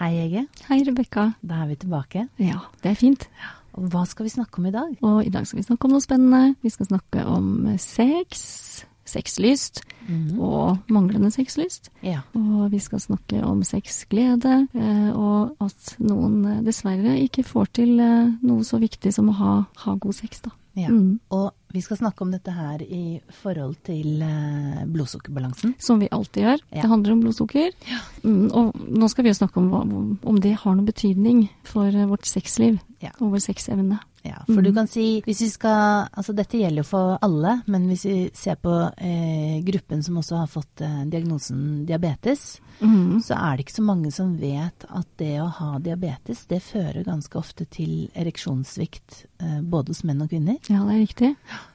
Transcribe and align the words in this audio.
Hei, 0.00 0.14
Ege. 0.16 0.46
Hei, 0.64 0.78
Rebekka. 0.80 1.26
Da 1.44 1.58
er 1.60 1.66
vi 1.68 1.74
tilbake. 1.76 2.22
Ja, 2.40 2.62
det 2.80 2.88
er 2.88 2.94
fint. 2.96 3.26
Og 3.76 3.90
hva 3.92 4.06
skal 4.08 4.24
vi 4.24 4.30
snakke 4.32 4.56
om 4.56 4.68
i 4.70 4.72
dag? 4.72 4.94
Og 5.04 5.26
i 5.28 5.32
dag 5.34 5.44
skal 5.44 5.58
vi 5.58 5.64
snakke 5.66 5.84
om 5.84 5.92
noe 5.92 6.00
spennende. 6.00 6.54
Vi 6.64 6.72
skal 6.72 6.88
snakke 6.88 7.24
om 7.28 7.50
sex, 7.76 8.40
sexlyst 9.04 9.82
og 10.40 10.80
manglende 10.88 11.28
sexlyst. 11.34 11.92
Ja. 12.00 12.22
Og 12.32 12.72
vi 12.72 12.80
skal 12.80 13.04
snakke 13.04 13.42
om 13.44 13.60
sexglede, 13.60 14.54
eh, 14.72 15.12
og 15.12 15.60
at 15.60 15.92
noen 16.00 16.40
eh, 16.48 16.62
dessverre 16.64 17.18
ikke 17.20 17.44
får 17.44 17.68
til 17.82 18.00
eh, 18.00 18.32
noe 18.40 18.64
så 18.64 18.80
viktig 18.80 19.12
som 19.12 19.28
å 19.28 19.36
ha, 19.36 19.54
ha 19.84 19.98
god 20.00 20.16
sex, 20.16 20.40
da. 20.48 20.56
ja. 20.80 20.88
Mm. 20.88 21.18
Og 21.28 21.52
vi 21.72 21.80
skal 21.84 21.96
snakke 22.00 22.24
om 22.24 22.30
dette 22.34 22.50
her 22.54 22.82
i 22.82 23.20
forhold 23.42 23.76
til 23.86 24.22
eh, 24.26 24.82
blodsukkerbalansen. 24.90 25.76
Som 25.78 26.00
vi 26.02 26.08
alltid 26.10 26.42
gjør. 26.44 26.62
Ja. 26.72 26.82
Det 26.82 26.90
handler 26.90 27.12
om 27.14 27.20
blodsukker. 27.24 27.70
Mm, 28.24 28.48
og 28.50 28.74
nå 28.90 29.08
skal 29.12 29.24
vi 29.28 29.34
snakke 29.36 29.60
om 29.62 30.18
om 30.24 30.40
det 30.42 30.56
har 30.64 30.74
noen 30.74 30.88
betydning 30.88 31.44
for 31.68 31.86
eh, 31.88 32.08
vårt 32.10 32.26
sexliv 32.26 32.80
Ja. 33.00 33.12
og 33.20 33.30
vår 33.32 33.40
sexevne. 33.46 34.00
Ja, 34.22 34.42
for 34.44 34.60
du 34.60 34.68
kan 34.76 34.86
si, 34.90 35.22
hvis 35.24 35.40
vi 35.40 35.48
skal, 35.48 36.08
altså 36.12 36.34
dette 36.36 36.58
gjelder 36.60 36.82
jo 36.82 36.88
for 36.90 37.14
alle, 37.24 37.54
men 37.72 37.86
hvis 37.88 38.04
vi 38.04 38.16
ser 38.36 38.58
på 38.60 38.74
eh, 39.00 39.62
gruppen 39.64 40.02
som 40.04 40.18
også 40.20 40.42
har 40.42 40.50
fått 40.52 40.82
eh, 40.84 41.04
diagnosen 41.12 41.86
diabetes, 41.88 42.58
Mm. 42.80 43.18
så 43.20 43.34
er 43.36 43.58
det 43.58 43.66
ikke 43.66 43.74
så 43.76 43.82
mange 43.84 44.10
som 44.10 44.30
vet 44.40 44.86
at 44.88 45.08
det 45.20 45.34
å 45.42 45.50
ha 45.52 45.74
diabetes, 45.84 46.46
det 46.48 46.62
fører 46.64 47.04
ganske 47.04 47.36
ofte 47.36 47.66
til 47.68 48.06
ereksjonssvikt 48.16 49.26
eh, 49.42 49.58
både 49.60 49.92
hos 49.92 50.00
menn 50.08 50.22
og 50.24 50.30
kvinner. 50.32 50.56
Ja, 50.64 50.80
det 50.88 50.94
er 50.94 51.02
riktig. 51.02 51.30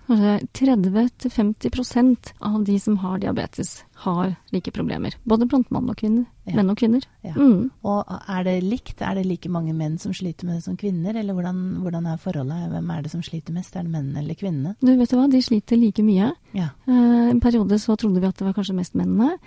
Kanskje 0.07 0.47
30-50% 0.53 2.33
av 2.39 2.63
de 2.63 2.79
som 2.79 2.97
har 2.97 3.19
diabetes, 3.19 3.83
har 4.05 4.35
like 4.51 4.71
problemer. 4.71 5.15
Både 5.23 5.47
blant 5.49 5.71
mann 5.73 5.89
og 5.89 5.97
kvinner. 5.97 6.25
Ja. 6.45 6.59
Menn 6.59 6.69
og 6.69 6.77
kvinner. 6.77 7.01
Ja. 7.25 7.33
Mm. 7.33 7.71
Og 7.81 8.11
er 8.29 8.43
det 8.45 8.53
likt? 8.61 9.01
Er 9.01 9.17
det 9.17 9.25
like 9.25 9.49
mange 9.49 9.73
menn 9.73 9.95
som 9.97 10.13
sliter 10.13 10.45
med 10.45 10.59
det 10.59 10.65
som 10.67 10.77
kvinner, 10.77 11.17
eller 11.17 11.33
hvordan, 11.33 11.61
hvordan 11.81 12.05
er 12.11 12.21
forholdet? 12.21 12.67
Hvem 12.69 12.91
er 12.93 13.01
det 13.01 13.13
som 13.15 13.23
sliter 13.25 13.55
mest? 13.55 13.73
Er 13.73 13.87
det 13.87 13.95
mennene 13.95 14.21
eller 14.21 14.37
kvinnene? 14.37 14.75
Du, 14.77 14.91
vet 14.93 15.09
du 15.09 15.17
hva, 15.17 15.25
de 15.31 15.41
sliter 15.41 15.81
like 15.81 16.05
mye. 16.05 16.29
Ja. 16.53 16.69
Eh, 16.85 17.31
en 17.31 17.41
periode 17.41 17.79
så 17.81 17.97
trodde 17.97 18.21
vi 18.21 18.29
at 18.29 18.37
det 18.37 18.45
var 18.45 18.53
kanskje 18.57 18.77
mest 18.77 18.93
mennene, 18.99 19.39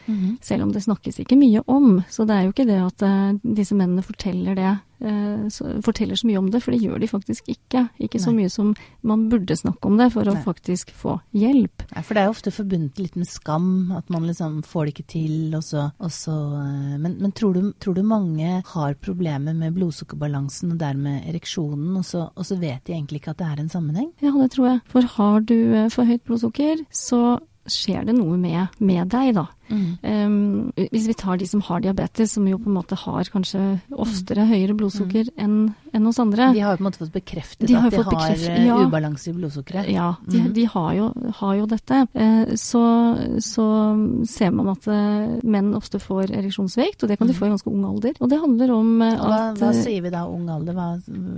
selv 0.42 0.67
om 0.67 0.75
det 0.75 0.83
snakkes 0.83 1.23
ikke 1.23 1.39
mye 1.39 1.62
om. 1.70 2.03
Så 2.11 2.27
det 2.27 2.34
er 2.34 2.48
jo 2.48 2.56
ikke 2.56 2.67
det 2.69 2.83
at 2.83 3.06
eh, 3.06 3.39
disse 3.61 3.79
mennene 3.79 4.03
forteller 4.03 4.59
det. 4.59 4.75
Eh, 5.01 5.49
så, 5.53 5.71
forteller 5.85 6.19
så 6.19 6.29
mye 6.29 6.41
om 6.41 6.51
det, 6.53 6.63
for 6.65 6.75
det 6.75 6.83
gjør 6.83 7.03
de 7.03 7.11
faktisk 7.11 7.51
ikke. 7.53 7.87
Ikke 8.03 8.21
så 8.23 8.33
Nei. 8.33 8.43
mye 8.43 8.53
som 8.53 8.73
man 9.07 9.27
burde 9.33 9.57
snakke 9.59 9.91
om 9.91 9.99
det 10.01 10.11
for 10.15 10.29
å 10.29 10.37
Nei. 10.37 10.45
faktisk 10.45 10.93
få 10.97 11.19
hjelp. 11.37 11.85
Nei, 11.95 12.05
for 12.05 12.15
det 12.15 12.23
er 12.23 12.29
jo 12.29 12.37
ofte 12.37 12.55
forbundet 12.55 13.03
litt 13.03 13.19
med 13.19 13.31
skam, 13.31 13.93
at 13.97 14.11
man 14.13 14.27
liksom 14.29 14.61
får 14.67 14.89
det 14.89 14.95
ikke 14.97 15.09
til, 15.15 15.37
og 15.59 15.65
så, 15.67 15.89
og 15.99 16.15
så 16.15 16.37
eh, 16.63 16.97
Men, 16.99 17.19
men 17.21 17.33
tror, 17.33 17.55
du, 17.55 17.73
tror 17.79 17.99
du 17.99 18.03
mange 18.07 18.63
har 18.67 18.99
problemer 19.03 19.55
med 19.57 19.77
blodsukkerbalansen 19.77 20.75
og 20.75 20.81
dermed 20.81 21.29
ereksjonen, 21.29 21.97
og 22.01 22.07
så, 22.07 22.29
og 22.35 22.49
så 22.49 22.59
vet 22.61 22.85
de 22.87 22.97
egentlig 22.97 23.23
ikke 23.23 23.37
at 23.37 23.43
det 23.43 23.51
er 23.53 23.63
en 23.63 23.73
sammenheng? 23.73 24.11
Ja, 24.25 24.33
det 24.35 24.53
tror 24.55 24.73
jeg. 24.73 24.83
For 24.91 25.13
har 25.19 25.45
du 25.47 25.57
eh, 25.75 25.91
for 25.93 26.09
høyt 26.09 26.25
blodsukker, 26.27 26.85
så 26.95 27.39
skjer 27.72 28.08
det 28.08 28.16
noe 28.19 28.38
med, 28.41 28.74
med 28.78 29.08
deg, 29.12 29.34
da. 29.38 29.48
Um, 29.69 30.70
hvis 30.74 31.08
vi 31.11 31.14
tar 31.19 31.36
de 31.36 31.47
som 31.48 31.61
har 31.66 31.83
diabetes, 31.84 32.33
som 32.33 32.47
jo 32.48 32.56
på 32.61 32.70
en 32.70 32.77
måte 32.78 32.97
har 32.97 33.28
kanskje 33.33 33.61
oftere 33.92 34.47
høyere 34.48 34.77
blodsukker 34.78 35.28
enn 35.36 35.74
en 35.92 36.08
oss 36.08 36.20
andre. 36.22 36.50
De 36.55 36.62
har 36.64 36.74
jo 36.74 36.80
på 36.80 36.84
en 36.84 36.89
måte 36.89 37.00
fått 37.02 37.12
bekreftet 37.14 37.69
De 37.69 37.77
at 37.77 37.92
de 37.92 38.02
har 38.05 38.33
eh, 38.33 38.66
ja. 38.66 38.78
ubalanse 38.84 39.30
i 39.30 39.34
blodsukkeret. 39.36 39.89
Ja, 39.92 40.11
de, 40.24 40.42
mm. 40.44 40.50
de 40.56 40.64
har, 40.72 40.89
jo, 40.96 41.08
har 41.41 41.55
jo 41.58 41.69
dette. 41.70 42.00
Uh, 42.14 42.55
så, 42.61 42.83
så 43.44 43.66
ser 44.28 44.52
man 44.56 44.72
at 44.74 44.89
uh, 44.89 45.39
menn 45.44 45.72
ofte 45.77 46.00
får 46.02 46.33
ereksjonssvikt, 46.33 47.02
og 47.02 47.12
det 47.12 47.19
kan 47.20 47.30
de 47.30 47.36
få 47.36 47.48
i 47.48 47.55
ganske 47.55 47.72
ung 47.72 47.86
alder. 47.89 48.16
Og 48.20 48.33
det 48.33 48.41
handler 48.42 48.74
om 48.77 48.92
uh, 49.02 49.14
Hva, 49.20 49.41
at 49.52 49.62
hva 49.62 49.72
sier 49.77 50.05
vi 50.05 50.12
da 50.14 50.27
ung 50.28 50.48
alder? 50.52 50.77
Hva, 50.77 50.91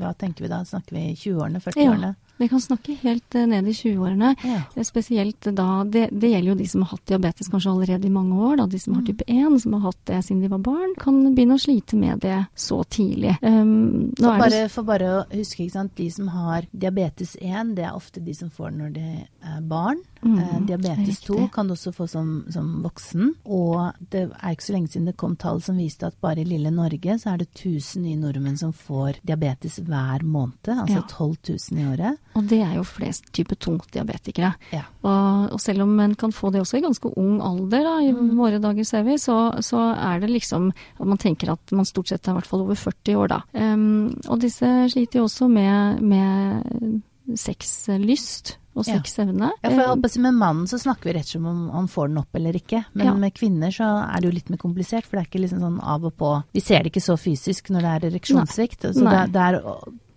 hva 0.03 0.15
tenker 0.19 0.47
vi 0.47 0.53
da? 0.53 0.63
Snakker 0.67 0.99
vi 0.99 1.11
20-årene? 1.15 1.63
40-årene? 1.67 2.15
Vi 2.41 2.49
kan 2.49 2.61
snakke 2.65 2.97
helt 3.03 3.35
eh, 3.39 3.47
ned 3.47 3.69
i 3.69 3.75
20-årene. 3.77 4.33
Ja. 4.49 4.61
Eh, 4.75 4.85
Spesielt 4.89 5.49
da, 5.55 5.69
det, 5.85 6.09
det 6.13 6.31
gjelder 6.33 6.51
jo 6.55 6.59
de 6.59 6.67
som 6.73 6.83
har 6.87 6.95
hatt 6.97 7.07
diabetes 7.13 7.51
kanskje 7.53 7.71
allerede 7.75 8.09
i 8.09 8.13
mange 8.15 8.39
år, 8.49 8.57
da, 8.63 8.67
de 8.67 8.81
som 8.81 8.95
har 8.97 9.01
Mm. 9.05 9.07
type 9.07 9.25
1, 9.29 9.61
som 9.63 9.73
har 9.77 9.81
hatt 9.91 10.01
det 10.11 10.19
siden 10.27 10.41
de 10.43 10.49
var 10.53 10.59
barn, 10.65 10.95
kan 11.01 11.21
begynne 11.35 11.55
å 11.57 11.63
slite 11.63 11.97
med 11.97 12.21
det 12.21 12.39
så 12.57 12.83
tidlig. 12.85 13.37
Um, 13.43 14.13
For 14.19 14.39
bare, 14.43 14.69
for 14.69 14.83
bare 14.89 15.11
å 15.21 15.25
huske, 15.33 15.65
ikke 15.65 15.73
sant? 15.79 15.95
de 15.97 16.11
som 16.11 16.29
har 16.29 16.67
diabetes 16.73 17.37
1, 17.41 17.75
det 17.77 17.85
er 17.85 17.95
ofte 17.97 18.21
de 18.25 18.35
som 18.35 18.51
får 18.51 18.71
det 18.71 18.79
når 18.81 18.93
de 18.99 19.07
er 19.45 19.61
barn. 19.69 20.03
Mm, 20.23 20.39
eh, 20.39 20.61
diabetes 20.69 21.21
2 21.25 21.49
kan 21.53 21.67
du 21.67 21.73
også 21.75 21.93
få 21.97 22.07
som, 22.09 22.45
som 22.53 22.83
voksen. 22.85 23.35
Og 23.47 23.93
det 24.13 24.27
er 24.31 24.51
ikke 24.53 24.67
så 24.67 24.73
lenge 24.75 24.89
siden 24.93 25.07
det 25.09 25.17
kom 25.17 25.37
tall 25.41 25.63
som 25.65 25.79
viste 25.81 26.07
at 26.07 26.19
bare 26.21 26.41
i 26.43 26.45
lille 26.45 26.71
Norge 26.71 27.17
så 27.23 27.33
er 27.33 27.39
det 27.43 27.49
1000 27.55 28.03
nye 28.05 28.17
nordmenn 28.21 28.59
som 28.61 28.73
får 28.73 29.21
diabetes 29.27 29.79
hver 29.87 30.23
måned. 30.25 30.69
Altså 30.69 31.01
Ja. 31.01 31.07
12 31.09 31.37
000 31.73 31.81
i 31.81 31.87
året. 31.95 32.19
Og 32.37 32.45
det 32.49 32.61
er 32.63 32.75
jo 32.77 32.85
flest 32.85 33.31
type 33.33 33.57
2-diabetikere. 33.57 34.53
Ja. 34.73 34.83
Og, 35.03 35.53
og 35.57 35.61
selv 35.61 35.83
om 35.83 35.99
en 36.01 36.15
kan 36.15 36.33
få 36.33 36.51
det 36.53 36.61
også 36.61 36.79
i 36.79 36.85
ganske 36.85 37.13
ung 37.17 37.41
alder, 37.41 37.83
da, 37.87 37.97
i 38.05 38.13
Mm. 38.13 38.37
våre 38.37 38.59
dager 38.61 38.85
ser 38.85 39.03
vi, 39.07 39.15
så, 39.19 39.37
så 39.63 39.79
er 39.97 40.21
det 40.21 40.29
liksom 40.31 40.69
at 41.01 41.07
man 41.07 41.17
tenker 41.19 41.53
at 41.53 41.73
man 41.73 41.85
stort 41.89 42.09
sett 42.09 42.27
er 42.29 42.33
i 42.33 42.35
hvert 42.41 42.47
fall 42.47 42.61
over 42.67 42.75
40 42.77 43.17
år 43.17 43.29
da. 43.33 43.41
Um, 43.55 44.13
og 44.29 44.41
disse 44.41 44.67
sliter 44.93 45.21
jo 45.21 45.25
også 45.29 45.49
med, 45.49 46.03
med 46.03 47.01
sexlyst 47.37 48.57
og 48.77 48.87
Ja. 48.87 48.95
sexevne. 48.99 49.51
Ja, 49.63 49.71
for 49.71 49.83
håper 49.97 50.09
å 50.09 50.21
Med 50.21 50.35
mannen 50.35 50.67
så 50.67 50.79
snakker 50.79 51.05
vi 51.05 51.13
rett 51.13 51.27
og 51.27 51.31
slett 51.35 51.47
om 51.47 51.71
han 51.71 51.89
får 51.89 52.09
den 52.09 52.19
opp 52.19 52.35
eller 52.35 52.53
ikke. 52.53 52.85
Men 52.95 53.07
Ja. 53.07 53.15
med 53.15 53.35
kvinner 53.35 53.69
så 53.71 54.09
er 54.09 54.21
det 54.21 54.25
jo 54.31 54.35
litt 54.35 54.51
mer 54.51 54.59
komplisert, 54.59 55.05
for 55.05 55.17
det 55.17 55.27
er 55.27 55.31
ikke 55.31 55.43
liksom 55.49 55.61
sånn 55.61 55.81
av 55.83 56.05
og 56.05 56.17
på. 56.17 56.45
Vi 56.55 56.61
ser 56.61 56.83
det 56.83 56.93
ikke 56.93 57.03
så 57.03 57.17
fysisk 57.19 57.71
når 57.71 57.81
det 57.83 57.91
er 58.03 58.11
ereksjonssvikt. 58.11 58.81
Så 58.95 59.11
det, 59.11 59.33
det 59.33 59.41
er 59.41 59.63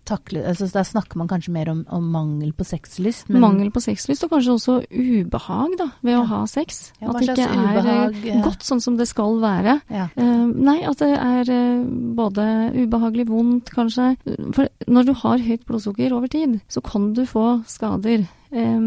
takle, 0.06 0.42
altså, 0.48 0.68
der 0.74 0.84
snakker 0.88 1.18
man 1.18 1.28
kanskje 1.32 1.52
mer 1.56 1.70
om, 1.72 1.86
om 1.90 2.04
mangel 2.12 2.52
på 2.54 2.66
sexlyst. 2.68 3.30
Men 3.30 3.42
Mangel 3.42 3.72
på 3.72 3.82
sexlyst, 3.84 4.24
og 4.26 4.32
kanskje 4.34 4.54
også 4.58 4.76
ubehag 4.92 5.78
da, 5.80 5.88
ved 6.04 6.14
Ja. 6.14 6.22
å 6.22 6.26
ha 6.28 6.42
sex. 6.48 6.92
Ja, 7.02 7.10
at 7.10 7.20
det 7.22 7.30
ikke 7.34 7.48
er 7.48 7.54
eh, 7.54 7.64
ubehag, 7.80 8.20
eh? 8.26 8.42
godt 8.44 8.64
sånn 8.68 8.82
som 8.84 8.98
det 9.00 9.08
skal 9.08 9.40
være. 9.44 9.80
ja. 9.90 10.10
Eh, 10.16 10.46
nei, 10.54 10.80
at 10.88 11.00
det 11.00 11.12
er 11.18 11.50
eh, 11.50 11.84
både 12.16 12.46
ubehagelig 12.84 13.28
vondt, 13.30 13.72
kanskje. 13.74 14.12
For 14.54 14.68
når 14.88 15.06
du 15.10 15.14
har 15.24 15.38
høyt 15.40 15.66
blodsukker 15.66 16.14
over 16.14 16.28
tid, 16.28 16.60
så 16.70 16.82
kan 16.84 17.14
du 17.14 17.24
få 17.26 17.64
skader 17.68 18.28
eh, 18.54 18.80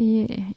i 0.00 0.10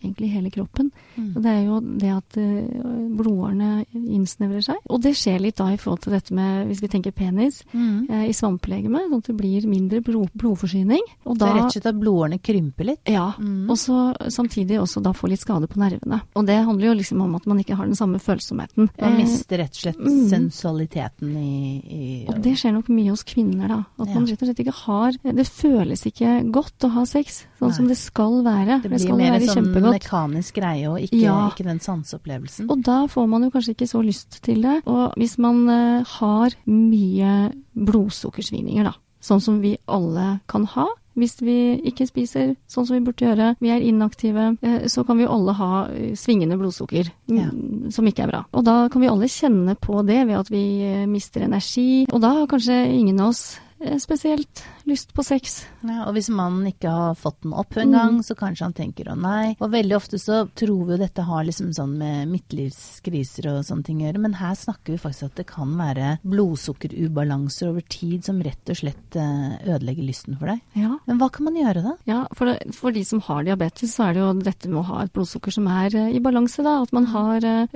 egentlig 0.03 0.30
hele 0.34 0.50
kroppen. 0.53 0.91
Mm. 1.18 1.36
Og 1.36 1.41
det 1.44 1.52
er 1.52 1.64
jo 1.66 1.80
det 2.00 2.12
at 2.14 2.38
uh, 2.38 3.09
blodårene 3.18 3.86
innsnevrer 3.94 4.64
seg. 4.66 4.80
Og 4.90 5.02
det 5.03 5.14
skjer 5.18 5.40
litt 5.44 5.58
da 5.59 5.68
i 5.74 5.78
forhold 5.78 6.02
til 6.06 6.14
dette 6.16 6.34
med, 6.36 6.68
hvis 6.69 6.81
vi 6.84 6.88
tenker 6.94 7.12
penis, 7.16 7.64
Mm. 7.74 8.08
uh, 8.09 8.24
i 8.28 8.34
svampelegemet. 8.34 9.09
sånn 9.09 9.18
at 9.24 9.28
det 9.31 9.38
blir 9.38 9.68
mindre 9.68 10.02
blod, 10.03 10.30
blodforsyning. 10.38 11.02
Og 11.25 11.38
da 11.38 11.52
rett 11.53 11.64
og 11.66 11.72
slett 11.75 11.86
at 11.90 12.00
blodårene 12.00 12.40
krymper 12.41 12.86
litt. 12.86 13.02
ja, 13.08 13.31
Mm. 13.40 13.69
og 13.69 13.78
så 13.78 14.14
samtidig 14.30 14.80
også 14.80 15.02
da 15.02 15.12
få 15.12 15.28
litt 15.30 15.40
skade 15.40 15.68
på 15.68 15.78
nervene. 15.80 16.22
Og 16.35 16.46
det 16.46 16.64
handler 16.66 16.88
jo 16.88 16.94
liksom 17.00 17.22
om 17.22 17.35
at 17.35 17.46
man 17.47 17.58
ikke 17.59 17.75
har 17.75 17.85
den 17.85 17.96
samme 17.96 18.20
følsomheten. 18.20 18.90
Man 19.00 19.14
Eh, 19.14 19.18
mister 19.18 19.58
rett 19.58 19.72
og 19.74 19.81
slett 19.81 19.97
mm. 20.00 20.30
sensualiteten 20.30 21.35
i, 21.38 21.81
i 21.88 22.25
og 22.30 22.41
det 22.44 22.53
skjer 22.59 22.74
nok 22.74 22.90
mye 22.90 23.09
hos 23.09 23.24
kvinner, 23.24 23.68
da. 23.68 23.80
At 24.00 24.08
Ja. 24.08 24.14
man 24.14 24.25
rett 24.28 24.41
og 24.41 24.47
slett 24.47 24.59
ikke 24.59 24.74
har 24.85 25.12
Det 25.24 25.47
føles 25.47 26.06
ikke 26.06 26.52
godt 26.52 26.80
å 26.84 26.90
ha 26.91 27.03
sex, 27.06 27.46
sånn 27.59 27.70
Nei. 27.70 27.75
som 27.78 27.88
det 27.88 27.97
skal 27.97 28.43
være. 28.46 28.80
Det 28.84 28.92
blir 28.92 29.04
det 29.04 29.18
mer 29.18 29.38
en 29.38 29.48
sånn 29.50 29.70
mekanisk 29.90 30.56
greie, 30.59 30.88
og 30.90 31.00
ikke, 31.00 31.22
Ja. 31.24 31.50
ikke 31.50 31.66
den 31.68 31.80
sanseopplevelsen. 31.80 32.70
Og 32.70 32.84
da 32.84 33.06
får 33.08 33.30
man 33.30 33.44
jo 33.44 33.52
kanskje 33.52 33.76
ikke 33.76 33.90
så 33.90 34.04
lyst 34.04 34.42
til 34.44 34.62
det. 34.62 34.81
Og 34.86 35.14
hvis 35.18 35.38
man 35.38 35.68
uh, 35.70 36.04
har 36.20 36.52
mye 36.66 37.52
blodsukkersvingninger, 37.76 38.84
da, 38.84 38.94
sånn 39.24 39.42
som 39.42 39.62
vi 39.64 39.78
alle 39.88 40.40
kan 40.48 40.66
ha 40.76 40.88
hvis 41.14 41.36
vi 41.46 41.78
ikke 41.86 42.08
spiser 42.09 42.56
sånn 42.72 42.88
som 42.88 42.96
vi 42.98 43.03
burde 43.06 43.26
gjøre, 43.28 43.52
vi 43.62 43.70
er 43.70 43.84
inaktive, 43.86 44.58
eh, 44.66 44.88
så 44.90 45.03
kan 45.06 45.20
vi 45.20 45.28
alle 45.30 45.53
ha 45.53 45.86
eh, 45.94 46.16
svingende 46.18 46.58
blodsukker 46.58 47.12
Ja. 47.30 47.52
mm, 47.52 47.92
som 47.94 48.08
ikke 48.09 48.24
er 48.26 48.32
bra. 48.32 48.40
Og 48.52 48.66
da 48.66 48.88
kan 48.90 49.02
vi 49.03 49.12
alle 49.12 49.30
kjenne 49.30 49.76
på 49.78 50.02
det 50.08 50.26
ved 50.26 50.40
at 50.40 50.50
vi 50.50 51.06
mister 51.06 51.46
energi, 51.46 52.08
og 52.12 52.22
da 52.22 52.34
har 52.40 52.48
kanskje 52.48 52.80
ingen 52.90 53.20
av 53.22 53.29
oss 53.29 53.59
spesielt 54.00 54.64
lyst 54.90 55.14
på 55.16 55.24
sex. 55.24 55.66
Ja, 55.84 56.03
og 56.08 56.14
hvis 56.18 56.30
mannen 56.34 56.68
ikke 56.70 56.91
har 56.91 57.16
fått 57.20 57.41
den 57.44 57.53
opp 57.53 57.78
en 57.78 57.94
Mm. 57.94 58.22
så 58.24 58.35
kanskje 58.35 58.66
han 58.66 58.74
tenker 58.74 59.09
å 59.12 59.16
nei. 59.20 59.56
Og 59.59 59.72
veldig 59.72 59.96
ofte 59.96 60.18
så 60.20 60.44
tror 60.56 60.85
vi 60.88 60.96
jo 60.96 60.97
dette 61.03 61.22
har 61.24 61.44
liksom 61.46 61.74
sånn 61.76 61.97
med 61.97 62.28
midtlivskriser 62.32 63.47
og 63.52 63.64
sånne 63.68 63.84
ting 63.85 64.02
å 64.02 64.08
gjøre, 64.08 64.22
men 64.24 64.34
her 64.40 64.56
snakker 64.56 64.94
vi 64.96 64.97
faktisk 65.03 65.24
at 65.30 65.35
det 65.35 65.46
kan 65.47 65.76
være 65.78 66.18
blodsukkerubalanser 66.26 67.70
over 67.70 67.82
tid 67.88 68.26
som 68.26 68.41
rett 68.44 68.70
og 68.74 68.80
slett 68.80 69.16
eh, 69.20 69.56
ødelegger 69.68 70.08
lysten 70.08 70.38
for 70.40 70.47
deg. 70.52 70.62
Ja. 70.79 70.97
Men 71.08 71.20
hva 71.22 71.29
kan 71.34 71.46
man 71.47 71.56
gjøre 71.59 71.84
da? 71.86 71.96
Ja, 72.09 72.20
for, 72.34 72.52
det, 72.52 72.74
for 72.76 72.91
de 72.96 73.03
som 73.08 73.22
har 73.28 73.44
diabetes, 73.47 73.96
så 73.96 74.09
er 74.09 74.14
det 74.18 74.24
jo 74.24 74.34
dette 74.41 74.70
med 74.72 74.82
å 74.84 74.88
ha 74.91 75.03
et 75.06 75.14
blodsukker 75.16 75.53
som 75.53 75.68
er 75.72 75.96
eh, 75.96 76.12
i 76.18 76.22
balanse, 76.24 76.64
da. 76.66 76.79
At 76.84 76.94
man 76.96 77.06
har 77.14 77.44
eh, 77.46 77.70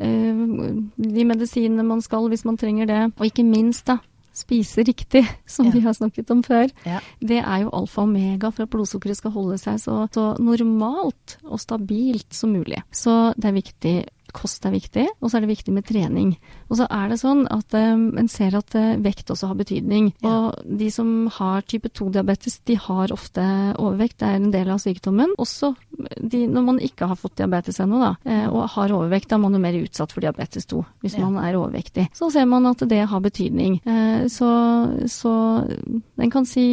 de 0.97 1.27
medisinene 1.27 1.85
man 1.87 2.01
skal 2.05 2.27
hvis 2.31 2.45
man 2.47 2.57
trenger 2.59 2.89
det. 2.89 3.01
Og 3.17 3.29
ikke 3.29 3.45
minst, 3.47 3.85
da. 3.89 3.99
Spise 4.37 4.83
riktig, 4.85 5.23
som 5.49 5.65
Ja. 5.65 5.71
vi 5.73 5.79
har 5.87 5.95
snakket 5.97 6.29
om 6.33 6.43
før. 6.45 6.69
Ja. 6.85 6.99
Det 7.19 7.39
er 7.41 7.63
jo 7.63 7.71
alfa 7.73 8.03
og 8.03 8.11
omega 8.11 8.51
for 8.53 8.67
at 8.67 8.69
blodsukkeret 8.75 9.17
skal 9.17 9.33
holde 9.33 9.57
seg 9.57 9.79
så, 9.81 10.03
så 10.13 10.27
normalt 10.37 11.37
og 11.47 11.57
stabilt 11.63 12.33
som 12.37 12.53
mulig. 12.53 12.83
Så 12.93 13.33
det 13.37 13.49
er 13.49 13.57
viktig 13.57 13.95
kost 14.35 14.65
er 14.67 14.73
viktig, 14.75 15.05
og 15.21 15.29
så 15.29 15.37
er 15.37 15.45
det 15.45 15.51
viktig 15.51 15.73
med 15.75 15.85
trening. 15.87 16.33
Og 16.69 16.79
så 16.79 16.87
er 16.91 17.11
det 17.11 17.19
sånn 17.21 17.45
at 17.53 17.73
um, 17.77 18.07
en 18.19 18.29
ser 18.31 18.55
at 18.57 18.75
uh, 18.77 18.95
vekt 19.03 19.31
også 19.33 19.49
har 19.51 19.59
betydning. 19.59 20.09
Ja. 20.23 20.33
Og 20.49 20.77
de 20.79 20.89
som 20.93 21.27
har 21.37 21.61
type 21.69 21.89
2-diabetes, 21.89 22.59
de 22.67 22.77
har 22.81 23.13
ofte 23.15 23.45
overvekt. 23.77 24.19
Det 24.21 24.27
er 24.29 24.39
en 24.41 24.51
del 24.53 24.71
av 24.73 24.81
sykdommen. 24.83 25.33
Også 25.37 25.73
de, 26.19 26.43
når 26.47 26.67
man 26.71 26.81
ikke 26.83 27.07
har 27.09 27.19
fått 27.19 27.37
diabetes 27.39 27.79
ennå, 27.83 28.01
da, 28.03 28.13
uh, 28.27 28.47
og 28.51 28.67
har 28.75 28.95
overvekt, 28.97 29.29
da 29.31 29.37
er 29.39 29.43
man 29.45 29.57
jo 29.57 29.63
mer 29.63 29.79
utsatt 29.79 30.15
for 30.15 30.25
diabetes 30.25 30.67
2 30.69 30.83
hvis 31.05 31.17
Ja. 31.17 31.27
man 31.29 31.43
er 31.45 31.57
overvektig. 31.59 32.09
Så 32.17 32.31
ser 32.33 32.45
man 32.45 32.65
at 32.69 32.83
det 32.89 33.03
har 33.07 33.23
betydning. 33.23 33.79
Uh, 33.87 34.27
så, 34.31 34.49
så 35.07 35.33
en 36.17 36.33
kan 36.33 36.45
si 36.45 36.67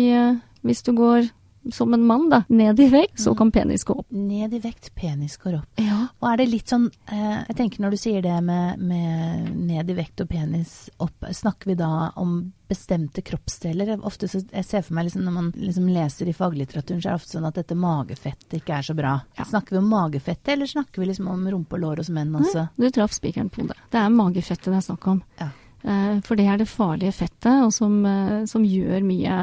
hvis 0.64 0.82
du 0.82 0.92
går 0.96 1.28
som 1.72 1.94
en 1.94 2.04
mann 2.06 2.28
da, 2.30 2.42
ned 2.48 2.80
i 2.80 2.88
vekt, 2.92 3.20
så 3.20 3.34
kan 3.34 3.50
penis 3.54 3.84
gå 3.84 3.94
opp. 3.94 4.10
Ned 4.10 4.54
i 4.54 4.60
vekt, 4.62 4.92
penis 4.94 5.36
går 5.40 5.58
opp. 5.60 5.80
Ja. 5.80 6.06
Og 6.20 6.28
er 6.30 6.40
det 6.40 6.48
litt 6.50 6.70
sånn 6.70 6.90
eh, 7.10 7.40
Jeg 7.48 7.56
tenker 7.58 7.84
når 7.84 7.94
du 7.94 8.00
sier 8.00 8.24
det 8.24 8.36
med, 8.44 8.82
med 8.82 9.48
ned 9.54 9.90
i 9.90 9.96
vekt 9.96 10.20
og 10.24 10.28
penis 10.30 10.90
opp, 11.02 11.26
snakker 11.30 11.72
vi 11.72 11.78
da 11.80 12.10
om 12.20 12.36
bestemte 12.68 13.22
kroppsdeler? 13.24 13.94
Ofte 14.04 14.28
så 14.28 14.40
Jeg 14.42 14.64
ser 14.66 14.84
for 14.84 14.96
meg 14.96 15.08
liksom 15.08 15.24
når 15.26 15.36
man 15.36 15.50
liksom 15.56 15.88
leser 15.92 16.30
i 16.30 16.36
faglitteraturen, 16.36 17.02
så 17.02 17.08
er 17.08 17.16
det 17.16 17.22
ofte 17.22 17.36
sånn 17.36 17.48
at 17.48 17.58
dette 17.60 17.78
magefettet 17.78 18.58
ikke 18.60 18.78
er 18.78 18.88
så 18.88 18.96
bra. 18.98 19.16
Ja. 19.38 19.48
Snakker 19.48 19.76
vi 19.76 19.82
om 19.82 19.90
magefettet, 19.92 20.54
eller 20.56 20.70
snakker 20.70 21.02
vi 21.02 21.10
liksom 21.12 21.28
om 21.32 21.44
rumpe 21.50 21.78
og 21.78 21.84
lår 21.84 22.04
hos 22.04 22.12
menn 22.14 22.34
også? 22.40 22.68
Du 22.76 22.88
traff 22.90 23.14
spikeren 23.16 23.52
på 23.52 23.64
hodet. 23.64 23.78
Det 23.92 24.00
er 24.00 24.12
magefettet 24.12 24.72
det 24.72 24.80
er 24.80 24.88
snakk 24.88 25.12
om. 25.12 25.22
Ja. 25.40 25.50
Eh, 25.84 26.20
For 26.24 26.36
det 26.38 26.46
er 26.48 26.56
det 26.62 26.68
farlige 26.70 27.12
fettet, 27.12 27.64
og 27.66 27.72
som, 27.74 27.98
eh, 28.06 28.44
som 28.48 28.64
gjør 28.64 29.02
mye 29.04 29.34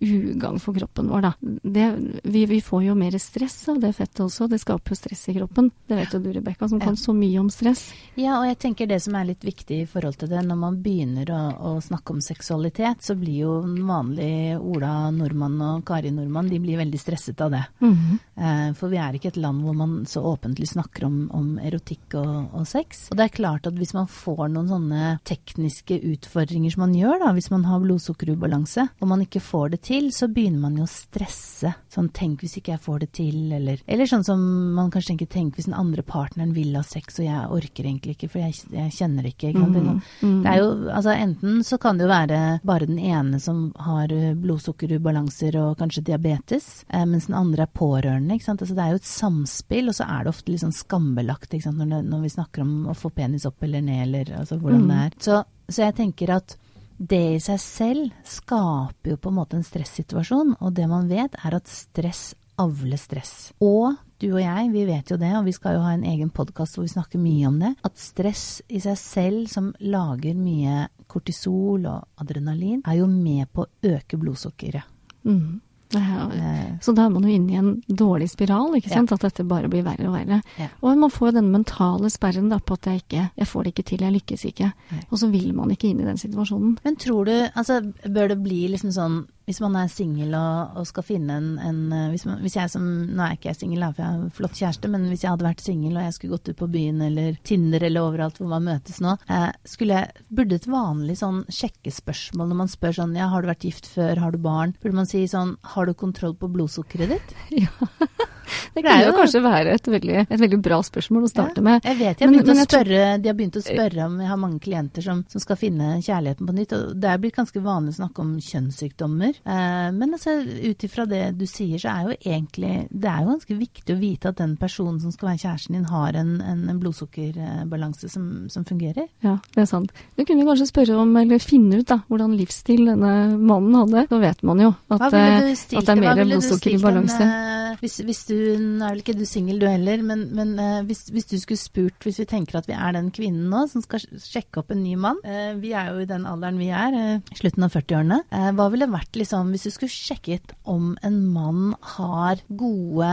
ugagn 0.00 0.60
for 0.62 0.72
kroppen 0.74 1.10
vår. 1.12 1.26
Da. 1.26 1.32
Det, 1.62 1.86
vi, 2.24 2.46
vi 2.48 2.60
får 2.64 2.84
jo 2.86 2.94
mer 2.96 3.16
stress 3.20 3.58
av 3.68 3.80
det 3.82 3.92
fettet 3.98 4.22
også. 4.24 4.48
Det 4.48 4.60
skaper 4.62 4.94
jo 4.94 4.96
stress 4.96 5.26
i 5.28 5.34
kroppen. 5.36 5.70
Det 5.86 5.98
vet 5.98 6.14
jo 6.16 6.22
du, 6.24 6.30
Rebekka, 6.32 6.68
som 6.72 6.80
kan 6.80 6.96
så 6.96 7.12
mye 7.16 7.40
om 7.42 7.50
stress. 7.52 7.90
Ja, 8.16 8.38
og 8.40 8.46
jeg 8.48 8.58
tenker 8.64 8.88
det 8.88 9.00
som 9.04 9.14
er 9.18 9.28
litt 9.28 9.44
viktig 9.44 9.82
i 9.82 9.88
forhold 9.90 10.16
til 10.20 10.30
det, 10.32 10.40
når 10.46 10.60
man 10.62 10.78
begynner 10.82 11.28
å, 11.36 11.42
å 11.74 11.74
snakke 11.84 12.14
om 12.16 12.22
seksualitet, 12.24 13.04
så 13.04 13.16
blir 13.20 13.42
jo 13.44 13.52
vanlig 13.84 14.56
Ola 14.60 15.10
nordmann 15.12 15.60
og 15.66 15.84
Kari 15.88 16.10
nordmann, 16.14 16.48
de 16.48 16.58
blir 16.62 16.80
veldig 16.80 17.00
stresset 17.00 17.40
av 17.44 17.52
det. 17.54 17.62
Eh, 17.84 18.72
For 18.78 18.88
vi 18.92 18.96
er 19.02 19.16
ikke 19.18 19.34
et 19.34 19.40
land 19.40 19.60
hvor 19.64 19.76
man 19.76 19.98
så 20.08 20.22
åpentlig 20.24 20.70
snakker 20.72 21.04
om, 21.08 21.20
om 21.36 21.52
erotikk 21.60 22.16
og, 22.20 22.54
og 22.56 22.66
sex. 22.68 23.08
Og 23.12 23.18
det 23.20 23.26
er 23.28 23.36
klart 23.36 23.68
at 23.68 23.76
hvis 23.76 23.92
man 23.96 24.08
får 24.10 24.48
noen 24.54 24.70
sånne 24.70 25.12
tekniske 25.28 25.89
utfordringer 25.98 26.70
som 26.70 26.80
man 26.86 26.94
gjør, 26.94 27.18
da, 27.24 27.32
hvis 27.32 27.50
man 27.50 27.64
har 27.64 27.80
blodsukkerubalanse, 27.80 28.88
og 29.00 29.08
man 29.08 29.20
ikke 29.24 29.40
får 29.42 29.70
det 29.74 29.80
til, 29.82 30.10
så 30.14 30.28
begynner 30.32 30.60
man 30.60 30.76
jo 30.76 30.84
å 30.84 30.90
stresse. 30.90 31.74
Sånn 31.90 32.10
tenk 32.14 32.40
hvis 32.44 32.56
ikke 32.60 32.72
jeg 32.76 32.80
får 32.84 32.98
det 33.00 33.10
til, 33.12 33.52
eller 33.52 33.80
Eller 33.88 34.06
sånn 34.06 34.24
som 34.24 34.40
man 34.74 34.90
kanskje 34.90 35.14
tenker 35.16 35.26
tenk 35.28 35.56
hvis 35.56 35.66
den 35.66 35.74
andre 35.74 36.02
partneren 36.02 36.52
vil 36.54 36.74
ha 36.76 36.82
sex, 36.82 37.18
og 37.18 37.26
jeg 37.26 37.48
orker 37.50 37.84
egentlig 37.84 38.16
ikke, 38.16 38.30
for 38.30 38.38
jeg, 38.44 38.54
jeg 38.70 38.92
kjenner 38.92 39.22
det 39.26 39.34
ikke. 39.36 39.52
Det 39.52 39.82
er 39.82 40.00
Mm. 40.20 40.42
det 40.42 40.50
er 40.52 40.58
jo, 40.58 40.70
altså 40.92 41.10
Enten 41.16 41.62
så 41.64 41.78
kan 41.80 41.96
det 41.98 42.04
jo 42.04 42.10
være 42.12 42.60
bare 42.64 42.86
den 42.86 42.98
ene 42.98 43.40
som 43.40 43.72
har 43.78 44.10
eh, 44.12 44.34
blodsukkerubalanser 44.34 45.56
og 45.60 45.78
kanskje 45.78 46.04
diabetes, 46.04 46.84
eh, 46.88 47.04
mens 47.04 47.26
den 47.26 47.34
andre 47.36 47.62
er 47.62 47.66
pårørende. 47.74 48.34
ikke 48.34 48.44
sant? 48.44 48.60
Altså 48.62 48.74
Det 48.74 48.84
er 48.84 48.90
jo 48.90 49.00
et 49.00 49.02
samspill, 49.10 49.88
og 49.88 49.94
så 49.94 50.06
er 50.08 50.24
det 50.24 50.32
ofte 50.34 50.48
litt 50.52 50.60
sånn 50.64 50.72
skambelagt 50.76 51.50
ikke 51.52 51.62
sant? 51.68 51.78
Når, 51.80 52.02
når 52.04 52.22
vi 52.22 52.28
snakker 52.28 52.62
om 52.62 52.86
å 52.86 52.94
få 52.96 53.10
penis 53.14 53.46
opp 53.46 53.62
eller 53.62 53.80
ned, 53.82 54.02
eller 54.08 54.24
altså 54.40 54.58
hvordan 54.60 54.80
Mm. 54.80 54.88
det 54.88 54.96
er. 54.96 55.10
Så, 55.20 55.44
så 55.70 55.86
jeg 55.86 55.96
tenker 56.00 56.34
at 56.34 56.56
det 57.00 57.22
i 57.36 57.40
seg 57.40 57.60
selv 57.62 58.26
skaper 58.28 59.14
jo 59.14 59.16
på 59.16 59.30
en 59.30 59.38
måte 59.38 59.56
en 59.56 59.64
stressituasjon, 59.64 60.56
og 60.60 60.74
det 60.76 60.88
man 60.90 61.08
vet 61.08 61.38
er 61.40 61.56
at 61.56 61.70
stress 61.70 62.34
avler 62.60 63.00
stress. 63.00 63.52
Og 63.64 63.96
du 64.20 64.28
og 64.34 64.42
jeg, 64.42 64.68
vi 64.74 64.84
vet 64.84 65.08
jo 65.08 65.16
det, 65.20 65.30
og 65.38 65.46
vi 65.46 65.54
skal 65.56 65.78
jo 65.78 65.84
ha 65.86 65.94
en 65.96 66.04
egen 66.04 66.28
podkast 66.34 66.76
hvor 66.76 66.84
vi 66.84 66.92
snakker 66.92 67.22
mye 67.22 67.48
om 67.48 67.56
det, 67.62 67.72
at 67.88 67.96
stress 68.00 68.44
i 68.68 68.82
seg 68.84 68.98
selv, 69.00 69.46
som 69.48 69.70
lager 69.80 70.36
mye 70.36 70.90
kortisol 71.10 71.88
og 71.88 72.20
adrenalin, 72.20 72.82
er 72.84 73.00
jo 73.00 73.08
med 73.10 73.48
på 73.54 73.64
å 73.64 73.94
øke 73.94 74.20
blodsukkeret. 74.20 74.84
Mm. 75.24 75.60
Er, 75.94 76.30
Eh, 76.30 76.78
så 76.80 76.94
da 76.94 77.06
er 77.06 77.10
man 77.10 77.24
jo 77.26 77.28
inne 77.34 77.52
i 77.52 77.56
en 77.58 77.82
dårlig 77.88 78.28
spiral, 78.30 78.74
ikke 78.78 78.90
Ja. 78.90 79.02
At 79.02 79.20
dette 79.20 79.44
bare 79.44 79.68
blir 79.68 79.82
verre 79.82 80.06
og 80.06 80.14
verre. 80.14 80.42
Ja. 80.58 80.68
Og 80.82 80.96
man 80.98 81.10
får 81.10 81.28
jo 81.28 81.40
den 81.40 81.50
mentale 81.50 82.10
sperren 82.10 82.48
da 82.48 82.58
på 82.58 82.74
at 82.74 82.86
jeg 82.86 83.02
ikke 83.02 83.30
Jeg 83.36 83.46
får 83.46 83.64
det 83.64 83.74
ikke 83.74 83.84
til, 83.88 83.98
jeg 84.00 84.12
lykkes 84.12 84.44
ikke. 84.44 84.72
Nei. 84.92 85.00
Og 85.10 85.18
så 85.18 85.30
vil 85.30 85.52
man 85.54 85.70
ikke 85.70 85.88
inn 85.90 86.00
i 86.00 86.04
den 86.04 86.16
situasjonen. 86.16 86.78
Men 86.84 86.96
tror 86.96 87.24
du, 87.24 87.50
altså 87.54 87.80
bør 88.06 88.28
det 88.28 88.42
bli 88.42 88.68
liksom 88.68 88.92
sånn 88.92 89.26
hvis 89.50 89.60
man 89.62 89.76
er 89.80 89.90
singel 89.90 90.34
og, 90.38 90.78
og 90.78 90.86
skal 90.88 91.06
finne 91.06 91.36
en, 91.40 91.50
en 91.58 91.80
eh, 91.96 92.08
hvis, 92.12 92.24
man, 92.28 92.38
hvis 92.44 92.56
jeg 92.56 92.70
som 92.70 92.86
Nå 93.10 93.24
er 93.24 93.34
ikke 93.34 93.50
jeg 93.50 93.58
singel, 93.58 93.84
for 93.90 94.02
jeg 94.02 94.06
har 94.06 94.20
en 94.20 94.34
flott 94.34 94.58
kjæreste, 94.58 94.90
men 94.92 95.08
hvis 95.10 95.24
jeg 95.24 95.32
hadde 95.32 95.46
vært 95.48 95.64
singel 95.64 95.96
og 95.96 96.06
jeg 96.06 96.16
skulle 96.16 96.38
gått 96.38 96.52
ut 96.52 96.60
på 96.60 96.70
byen 96.70 97.02
eller 97.08 97.38
Tinder 97.46 97.84
eller 97.88 98.06
overalt 98.06 98.38
hvor 98.38 98.50
man 98.52 98.68
møtes 98.68 99.00
nå, 99.02 99.16
eh, 99.26 99.48
skulle 99.68 99.98
jeg, 99.98 100.26
burde 100.30 100.60
et 100.60 100.68
vanlig 100.70 101.18
sånn 101.20 101.42
sjekkespørsmål 101.50 102.52
når 102.52 102.60
man 102.62 102.70
spør 102.70 102.98
sånn 103.00 103.16
ja, 103.18 103.30
har 103.32 103.42
du 103.42 103.50
vært 103.50 103.66
gift 103.66 103.90
før, 103.90 104.22
har 104.22 104.34
du 104.34 104.42
barn, 104.42 104.76
burde 104.82 105.00
man 105.02 105.10
si 105.10 105.24
sånn 105.30 105.56
har 105.74 105.90
du 105.90 105.96
kontroll 105.98 106.36
på 106.38 106.52
blodsukkeret 106.52 107.16
ditt? 107.16 107.36
Ja. 107.60 108.28
Det 108.74 108.82
kunne 108.84 109.04
jo 109.06 109.12
kanskje 109.16 109.42
være 109.42 109.74
et 109.74 109.86
veldig, 109.94 110.16
et 110.30 110.40
veldig 110.40 110.60
bra 110.62 110.78
spørsmål 110.82 111.26
å 111.26 111.30
starte 111.30 111.62
med. 111.62 111.82
Jeg 111.84 111.96
vet, 111.98 112.18
jeg 112.20 112.30
Men- 112.30 112.46
men 112.46 112.56
jeg 112.56 112.68
spørre, 112.68 113.22
De 113.22 113.28
har 113.28 113.34
begynt 113.36 113.56
å 113.56 113.62
spørre 113.64 114.04
om 114.06 114.18
Jeg 114.20 114.28
har 114.28 114.36
mange 114.36 114.60
klienter 114.60 115.02
som, 115.02 115.24
som 115.28 115.40
skal 115.40 115.56
finne 115.56 116.00
kjærligheten 116.02 116.46
på 116.46 116.54
nytt. 116.54 116.72
og 116.72 117.00
Det 117.00 117.10
er 117.10 117.18
blitt 117.18 117.36
ganske 117.36 117.60
vanlig 117.62 117.94
å 117.94 117.98
snakke 118.00 118.18
om 118.20 118.36
kjønnssykdommer. 118.38 119.34
Eh, 119.46 119.90
men 119.92 120.12
altså, 120.12 120.36
ut 120.70 120.78
ifra 120.84 121.06
det 121.08 121.38
du 121.38 121.46
sier, 121.46 121.78
så 121.78 121.88
er 121.94 122.08
jo 122.10 122.16
egentlig 122.30 122.88
Det 122.90 123.08
er 123.10 123.24
jo 123.24 123.30
ganske 123.34 123.58
viktig 123.58 123.94
å 123.96 124.00
vite 124.00 124.28
at 124.28 124.36
den 124.36 124.56
personen 124.56 125.00
som 125.00 125.10
skal 125.12 125.30
være 125.30 125.42
kjæresten 125.44 125.74
din, 125.74 125.84
har 125.90 126.12
en, 126.16 126.40
en, 126.40 126.68
en 126.70 126.80
blodsukkerbalanse 126.80 128.08
som, 128.10 128.48
som 128.48 128.64
fungerer. 128.64 129.08
Ja, 129.24 129.38
det 129.54 129.62
er 129.64 129.68
sant. 129.70 129.92
Du 130.16 130.24
kunne 130.24 130.44
kanskje 130.48 130.68
spørre 130.70 130.96
om, 131.00 131.14
eller 131.20 131.38
finne 131.42 131.80
ut 131.80 131.86
da, 131.90 132.00
hvordan 132.10 132.36
livsstil 132.38 132.84
denne 132.90 133.12
mannen 133.38 133.74
hadde. 133.82 134.06
Da 134.10 134.18
vet 134.22 134.42
man 134.46 134.60
jo 134.62 134.72
at, 134.90 135.06
eh, 135.12 135.50
at 135.50 135.86
det 135.86 135.94
er 135.94 136.00
mer 136.00 136.22
blodsukker 136.24 136.74
i 136.74 136.80
balanse. 136.82 137.20
eh, 137.20 137.76
hvis, 137.80 138.00
hvis 138.04 138.22
du, 138.26 138.36
Nå 138.58 138.84
er 138.86 138.94
vel 138.94 139.02
ikke 139.02 139.14
du 139.18 139.24
singel 139.28 139.58
du 139.60 139.66
heller, 139.68 140.02
men, 140.02 140.26
men 140.34 140.52
eh, 140.58 140.82
hvis, 140.88 141.06
hvis 141.14 141.26
du 141.30 141.36
skulle 141.38 141.58
spurt, 141.60 141.98
hvis 142.06 142.18
vi 142.22 142.26
tenker 142.30 142.58
at 142.58 142.66
vi 142.66 142.74
er 142.74 142.92
den 142.96 143.10
kvinnen 143.14 143.48
nå 143.52 143.64
som 143.70 143.82
skal 143.84 144.00
sjekke 144.00 144.60
opp 144.62 144.70
en 144.74 144.82
ny 144.82 144.94
mann 145.00 145.18
eh, 145.24 145.54
Vi 145.60 145.72
er 145.76 145.90
jo 145.92 146.00
i 146.02 146.08
den 146.08 146.26
alderen 146.26 146.58
vi 146.60 146.68
er, 146.74 146.96
eh, 146.96 147.34
slutten 147.38 147.66
av 147.66 147.72
40-årene. 147.74 148.20
Eh, 148.32 148.50
hva 148.58 148.68
ville 148.72 148.88
vært 148.90 149.18
liksom, 149.20 149.50
hvis 149.54 149.68
du 149.68 149.70
skulle 149.74 149.92
sjekket 149.94 150.54
om 150.64 150.96
en 151.06 151.20
mann 151.32 151.74
har 151.96 152.40
gode 152.48 153.10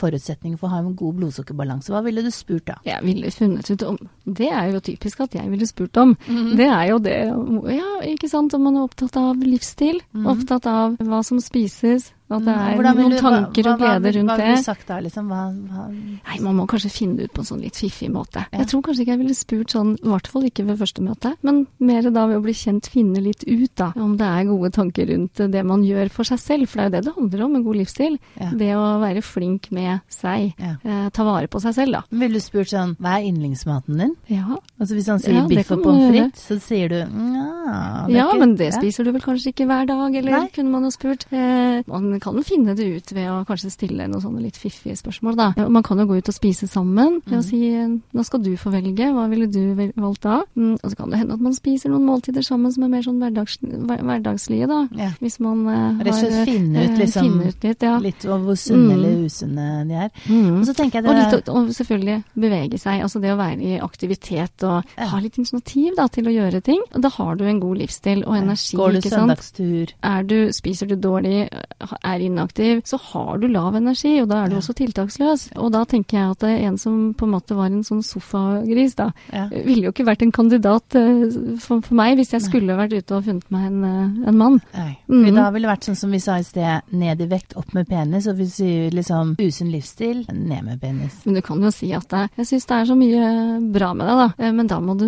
forutsetninger 0.00 0.58
for 0.60 0.68
å 0.68 0.74
ha 0.74 0.80
en 0.84 0.94
god 0.98 1.18
blodsukkerbalanse, 1.20 1.92
hva 1.92 2.02
ville 2.06 2.22
du 2.24 2.30
spurt 2.34 2.66
da? 2.70 2.78
Jeg 2.86 3.02
ville 3.06 3.30
funnet 3.34 3.70
ut 3.70 3.82
om 3.86 3.98
Det 4.24 4.48
er 4.52 4.70
jo 4.72 4.80
typisk 4.84 5.20
at 5.24 5.34
jeg 5.34 5.50
ville 5.50 5.66
spurt 5.66 5.96
om. 6.00 6.16
Mhm. 6.28 6.56
Det 6.58 6.66
er 6.68 6.86
jo 6.92 6.98
det 7.02 7.16
Ja, 7.74 7.90
ikke 8.06 8.28
sant. 8.30 8.54
Om 8.54 8.62
man 8.68 8.76
er 8.76 8.86
opptatt 8.86 9.16
av 9.16 9.36
livsstil, 9.42 10.00
Mhm. 10.14 10.26
opptatt 10.26 10.66
av 10.66 10.96
hva 10.98 11.22
som 11.24 11.38
spises, 11.40 12.12
at 12.30 12.44
det 12.44 12.54
er 12.54 12.74
Hvordan 12.76 12.96
noen 12.96 13.10
du- 13.10 13.18
tanker 13.18 13.62
hva- 13.62 13.72
og 13.72 13.78
glede 13.80 14.12
rundt 14.14 14.14
det. 14.14 14.24
hva 14.26 14.36
det. 14.36 14.44
ville 14.46 14.56
du 14.56 14.62
sagt 14.62 14.86
da, 14.86 14.98
liksom? 15.00 15.26
Hva, 15.28 15.40
hva, 15.50 15.88
Nei, 15.90 16.38
man 16.40 16.56
må 16.56 16.66
kanskje 16.66 16.90
finne 16.90 17.16
det 17.16 17.24
ut 17.24 17.32
på 17.34 17.38
en 17.40 17.44
sånn 17.50 17.60
litt 17.62 17.74
fiffig 17.74 18.10
måte. 18.10 18.46
Ja. 18.52 18.58
Jeg 18.60 18.66
tror 18.68 18.82
kanskje 18.82 19.00
ikke 19.04 19.14
jeg 19.16 19.18
ville 19.18 19.34
spurt 19.34 19.68
sånn, 19.74 19.96
i 19.98 20.08
hvert 20.08 20.26
fall 20.26 20.42
ikke 20.44 20.64
ved 20.66 20.78
første 20.78 21.00
møte, 21.02 21.34
men 21.42 21.66
mer 21.80 22.02
da 22.10 22.26
ved 22.26 22.36
å 22.38 22.42
bli 22.42 22.52
kjent, 22.52 22.86
finne 22.88 23.20
litt 23.22 23.42
ut 23.46 23.74
da, 23.76 23.92
om 23.96 24.16
det 24.16 24.26
er 24.26 24.44
gode 24.44 24.70
tanker 24.72 25.06
rundt 25.10 25.34
det 25.50 25.64
man 25.66 25.82
gjør 25.82 26.10
for 26.10 26.24
seg 26.24 26.38
selv, 26.38 26.68
for 26.68 26.78
det 26.78 26.84
er 26.84 26.90
jo 26.90 26.90
det 26.90 27.04
det 27.04 27.14
handler 27.14 27.44
om, 27.44 27.56
en 27.56 27.64
god 27.64 27.76
livsstil. 27.76 28.18
Ja. 28.40 28.50
Det 28.50 28.70
å 28.76 29.00
være 29.00 29.22
flink 29.22 29.70
med 29.72 30.00
seg, 30.08 30.54
Ja. 30.58 30.76
eh, 30.84 31.08
ta 31.10 31.24
vare 31.24 31.48
på 31.48 31.60
seg 31.60 31.74
selv 31.74 31.92
da. 31.92 32.02
ville 32.10 32.34
du 32.34 32.40
spurt 32.40 32.68
sånn, 32.68 32.96
hva 32.96 33.18
er 33.18 33.26
yndlingsmaten 33.32 33.98
din? 33.98 34.16
Ja, 34.28 34.56
Altså 34.80 34.94
Hvis 34.94 35.08
han 35.08 35.18
sier 35.18 35.46
biff 35.48 35.70
og 35.72 35.82
pommes 35.82 36.10
frites, 36.10 36.46
så 36.48 36.60
sier 36.60 36.88
du 36.88 36.94
ja, 36.96 38.06
ja 38.08 38.26
ikke- 38.30 38.38
men 38.38 38.54
det 38.56 38.72
spiser 38.74 39.04
du 39.04 39.12
vel 39.12 39.20
kanskje 39.20 39.52
ikke 39.52 39.66
hver 39.66 39.86
dag, 39.86 40.14
eller 40.14 40.30
Nei. 40.30 40.48
kunne 40.48 40.70
man 40.70 40.82
jo 40.84 40.90
spurt. 40.90 41.24
Eh, 41.32 41.82
man 41.86 42.19
kan 42.20 42.38
finne 42.46 42.74
det 42.76 42.86
ut 42.96 43.12
ved 43.16 43.28
å 43.30 43.40
kanskje 43.48 43.70
stille 43.72 44.06
noen 44.08 44.22
sånne 44.22 44.42
litt 44.44 44.56
fiffige 44.60 44.96
spørsmål, 45.00 45.36
da. 45.36 45.48
Man 45.68 45.82
kan 45.86 45.98
jo 45.98 46.06
gå 46.06 46.18
ut 46.20 46.28
og 46.28 46.34
spise 46.36 46.68
sammen 46.70 47.20
ved 47.26 47.38
å 47.38 47.42
si 47.44 47.60
eh, 47.72 47.88
nå 47.88 48.24
skal 48.26 48.42
du 48.44 48.52
få 48.60 48.70
velge, 48.74 49.10
hva 49.14 49.26
ville 49.30 49.46
du 49.50 49.74
valgt 50.00 50.22
da? 50.26 50.40
Mm, 50.56 50.76
og 50.82 50.86
så 50.90 50.96
kan 50.96 51.10
det 51.10 51.18
hende 51.22 51.34
at 51.34 51.40
man 51.44 51.54
spiser 51.56 51.90
noen 51.92 52.06
måltider 52.08 52.42
sammen 52.46 52.72
som 52.72 52.84
er 52.86 52.92
mer 52.92 53.02
sånn 53.06 53.18
hverdags, 53.22 53.58
hverdagslige, 53.60 54.66
da. 54.70 54.80
Ja. 54.98 55.10
Hvis 55.20 55.38
man 55.42 55.64
eh, 55.68 56.00
Rett 56.04 56.12
og 56.14 56.20
slett 56.20 56.48
finne 56.48 56.82
eh, 56.84 56.90
ut 56.92 56.98
liksom 57.00 57.26
finne 57.28 57.48
ut 57.50 57.64
litt, 57.66 57.82
ja. 57.86 57.96
litt 58.02 58.24
om 58.26 58.44
hvor 58.48 58.58
sunne 58.60 58.78
Mm. 58.80 58.92
eller 58.96 59.24
usunne 59.28 59.64
de 59.88 59.94
er. 59.94 60.10
Mm. 60.26 60.60
Og 60.60 60.64
så 60.66 60.72
tenker 60.74 61.00
jeg 61.02 61.10
Og, 61.10 61.18
litt, 61.34 61.48
og 61.52 61.68
selvfølgelig 61.76 62.16
bevege 62.34 62.78
seg. 62.80 63.02
Altså 63.04 63.20
det 63.22 63.30
å 63.34 63.36
være 63.38 63.60
i 63.62 63.78
aktivitet 63.80 64.64
og 64.66 64.84
Ja. 64.96 65.06
ha 65.12 65.18
litt 65.20 65.36
initiativ 65.38 65.94
da, 65.96 66.06
til 66.08 66.24
å 66.26 66.32
gjøre 66.34 66.62
ting. 66.64 66.80
Da 66.96 67.08
har 67.08 67.36
du 67.36 67.44
en 67.44 67.60
god 67.60 67.78
livsstil 67.78 68.24
og 68.26 68.36
energi. 68.36 68.76
Går 68.76 68.92
du 68.92 69.00
søndagstur? 69.08 69.92
Er 70.02 70.22
du, 70.24 70.50
spiser 70.52 70.86
du 70.88 70.96
dårlig, 70.96 71.48
er 72.04 72.09
er 72.14 72.24
inaktiv, 72.26 72.82
så 72.84 72.98
har 73.00 73.38
du 73.38 73.46
lav 73.48 73.74
energi, 73.78 74.20
og 74.22 74.28
da 74.28 74.44
er 74.44 74.48
du 74.48 74.56
Ja. 74.56 74.60
også 74.60 74.74
tiltaksløs. 74.74 75.50
Og 75.56 75.72
da 75.72 75.84
tenker 75.84 76.18
jeg 76.18 76.30
at 76.30 76.42
en 76.44 76.78
som 76.78 77.14
på 77.14 77.24
en 77.26 77.32
måte 77.34 77.54
var 77.56 77.66
en 77.66 77.82
sånn 77.82 78.02
sofagris, 78.02 78.94
da, 78.96 79.10
Ja. 79.32 79.48
ville 79.50 79.82
jo 79.88 79.92
ikke 79.92 80.06
vært 80.06 80.22
en 80.22 80.32
kandidat 80.32 80.94
eh, 80.94 81.30
for, 81.58 81.80
for 81.80 81.94
meg 81.94 82.16
hvis 82.18 82.32
jeg 82.32 82.40
Nei. 82.42 82.48
skulle 82.48 82.76
vært 82.76 82.92
ute 82.96 83.16
og 83.16 83.24
funnet 83.24 83.50
meg 83.50 83.66
en, 83.66 83.84
eh, 83.84 84.28
en 84.28 84.36
mann. 84.38 84.60
Nei. 84.74 84.98
Mhm. 85.08 85.34
Da 85.34 85.50
ville 85.50 85.66
det 85.68 85.72
vært 85.78 85.84
sånn 85.90 85.96
som 85.96 86.10
vi 86.10 86.18
sa 86.18 86.36
i 86.38 86.42
sted, 86.42 86.82
ned 86.92 87.20
i 87.20 87.26
vekt, 87.26 87.56
opp 87.56 87.72
med 87.74 87.88
penis. 87.88 88.26
Og 88.26 88.36
hvis 88.36 88.58
vi 88.60 88.90
liksom 88.90 89.36
usunn 89.38 89.70
livsstil, 89.72 90.26
ned 90.32 90.64
med 90.64 90.80
penis. 90.80 91.20
Men 91.24 91.34
du 91.34 91.40
kan 91.42 91.60
jo 91.62 91.70
si 91.70 91.92
at 91.92 92.08
det, 92.08 92.30
jeg 92.36 92.46
syns 92.46 92.66
det 92.66 92.76
er 92.80 92.84
så 92.90 92.96
mye 92.96 93.72
bra 93.72 93.92
med 93.94 94.06
deg, 94.06 94.16
da. 94.16 94.28
Eh, 94.46 94.52
Men 94.52 94.66
da 94.66 94.78
må 94.80 94.96
du 94.98 95.06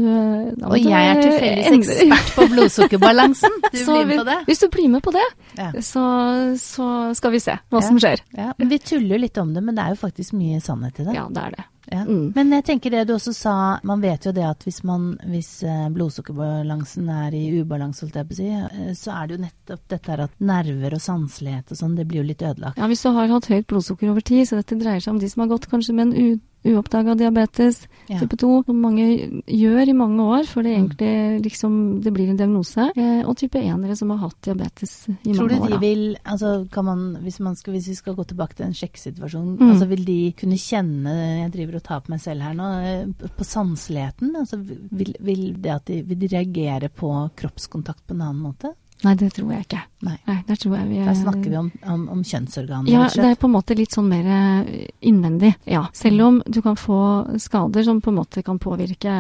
da 0.57 0.67
må 0.69 0.73
Og 0.73 0.79
jeg 0.79 0.93
er 0.93 1.21
tilfeldigvis 1.23 1.89
ekspert 1.89 2.35
på 2.37 2.47
blodsukkerbalansen. 2.55 3.51
Du 3.73 3.85
blir 3.85 4.07
med 4.07 4.19
på 4.19 4.25
det? 4.25 4.39
Hvis 4.47 4.61
du 4.61 4.69
blir 4.69 4.89
med 4.89 5.03
på 5.03 5.13
det, 5.13 5.27
Ja. 5.59 5.71
så, 5.81 6.57
så 6.59 6.87
skal 7.19 7.33
vi 7.35 7.41
se 7.43 7.55
hva 7.71 7.81
Ja. 7.81 7.87
som 7.87 7.99
skjer. 8.03 8.23
Ja, 8.39 8.53
Vi 8.59 8.79
tuller 8.79 9.19
litt 9.19 9.39
om 9.39 9.53
det, 9.55 9.63
men 9.63 9.75
det 9.77 9.85
er 9.85 9.95
jo 9.97 10.01
faktisk 10.07 10.33
mye 10.39 10.61
sannhet 10.61 11.01
i 11.01 11.05
det. 11.09 11.15
Ja, 11.15 11.29
det 11.29 11.43
er 11.47 11.51
det. 11.57 11.65
Ja. 11.93 12.05
Mm. 12.07 12.33
Men 12.35 12.53
jeg 12.55 12.65
tenker 12.65 12.91
det 12.95 13.07
du 13.09 13.15
også 13.17 13.33
sa, 13.35 13.55
man 13.83 14.01
vet 14.01 14.25
jo 14.25 14.33
det 14.33 14.45
at 14.47 14.63
hvis, 14.65 14.83
man, 14.87 15.19
hvis 15.29 15.63
eh, 15.67 15.89
blodsukkerbalansen 15.93 17.09
er 17.11 17.35
i 17.35 17.43
ubalanse, 17.61 18.07
si, 18.33 18.47
eh, 18.49 18.93
så 18.95 19.13
er 19.17 19.27
det 19.29 19.37
jo 19.37 19.43
nettopp 19.43 19.89
dette 19.91 20.13
her 20.15 20.21
at 20.25 20.39
nerver 20.41 20.95
og 20.95 21.03
sanselighet 21.03 21.73
og 21.75 21.77
sånn, 21.83 21.97
det 21.99 22.07
blir 22.09 22.23
jo 22.23 22.29
litt 22.31 22.43
ødelagt. 22.43 22.79
Ja, 22.79 22.87
Hvis 22.87 23.03
du 23.03 23.11
har 23.13 23.29
hatt 23.29 23.51
høyt 23.51 23.67
blodsukker 23.67 24.11
over 24.11 24.21
tid, 24.23 24.47
så 24.49 24.57
dette 24.61 24.79
dreier 24.79 25.01
seg 25.03 25.15
om 25.15 25.19
de 25.21 25.29
som 25.29 25.43
har 25.45 25.53
gått 25.53 25.69
kanskje 25.69 25.95
med 25.95 26.07
en 26.13 26.17
u 26.17 26.41
uoppdaga 26.65 27.15
diabetes 27.19 27.89
Ja. 28.09 28.19
type 28.21 28.37
2, 28.37 28.65
som 28.67 28.77
mange 28.81 29.43
gjør 29.47 29.89
i 29.89 29.93
mange 29.95 30.21
år 30.21 30.45
før 30.47 30.63
det 30.63 30.73
Mm. 30.73 30.89
egentlig 30.89 31.43
liksom 31.45 32.03
det 32.03 32.13
blir 32.13 32.29
en 32.31 32.37
diagnose, 32.37 32.91
eh, 32.97 33.23
og 33.27 33.37
type 33.37 33.55
1-ere 33.59 33.97
som 33.97 34.11
har 34.11 34.19
hatt 34.19 34.41
diabetes 34.43 35.09
i 35.25 35.33
Tror 35.33 35.49
du 35.49 35.55
mange 35.59 35.63
år. 35.63 35.69
de 35.71 35.79
vil, 35.81 36.17
altså 36.25 36.69
kan 36.71 36.85
man, 36.85 37.17
hvis, 37.23 37.41
man 37.41 37.55
skal, 37.57 37.73
hvis 37.75 37.89
vi 37.89 37.95
skal 37.95 38.15
gå 38.15 38.25
tilbake 38.27 38.55
til 38.57 38.67
en 38.67 38.73
sjekksituasjon, 38.75 39.57
Mm. 39.59 39.71
altså 39.71 39.89
vil 39.89 40.05
de 40.05 40.33
kunne 40.33 40.59
kjenne, 40.59 41.43
jeg 41.43 41.53
driver 41.53 41.75
og 41.77 41.83
tar 41.83 42.01
på 42.01 42.11
meg 42.11 42.21
selv 42.21 42.41
her 42.43 42.55
nå, 42.55 42.69
eh, 42.85 43.07
på 43.29 43.45
sanseligheten, 43.45 44.35
altså 44.37 44.59
vil, 44.93 45.15
vil 45.21 45.55
det 45.61 45.71
at 45.71 45.85
de, 45.87 46.03
vil 46.03 46.19
de 46.19 46.27
reagere 46.29 46.89
på 46.91 47.31
kroppskontakt 47.37 48.07
på 48.07 48.15
en 48.15 48.21
annen 48.23 48.43
måte? 48.43 48.75
Nei, 49.03 49.15
det 49.19 49.33
tror 49.35 49.51
jeg 49.53 49.65
ikke. 49.67 49.81
Nei. 50.03 50.17
Nei, 50.27 50.37
der 50.49 50.59
tror 50.59 50.77
jeg 50.77 50.89
vi 50.89 50.99
Der 51.05 51.15
snakker 51.15 51.49
vi 51.51 51.57
om, 51.59 51.69
om, 51.87 52.09
om 52.17 52.23
kjønnsorganer, 52.27 52.91
Ja, 52.91 53.05
det 53.11 53.29
er 53.33 53.37
på 53.39 53.47
en 53.51 53.55
måte 53.55 53.77
litt 53.79 53.95
sånn 53.95 54.09
mer 54.11 54.27
eh, 54.27 54.89
innvendig. 55.11 55.53
Ja, 55.71 55.85
selv 55.95 56.25
om 56.27 56.41
du 56.47 56.61
kan 56.63 56.79
få 56.79 56.99
skader 57.43 57.87
som 57.87 58.01
på 58.03 58.11
en 58.11 58.19
måte 58.19 58.43
kan 58.47 58.59
påvirke 58.63 59.13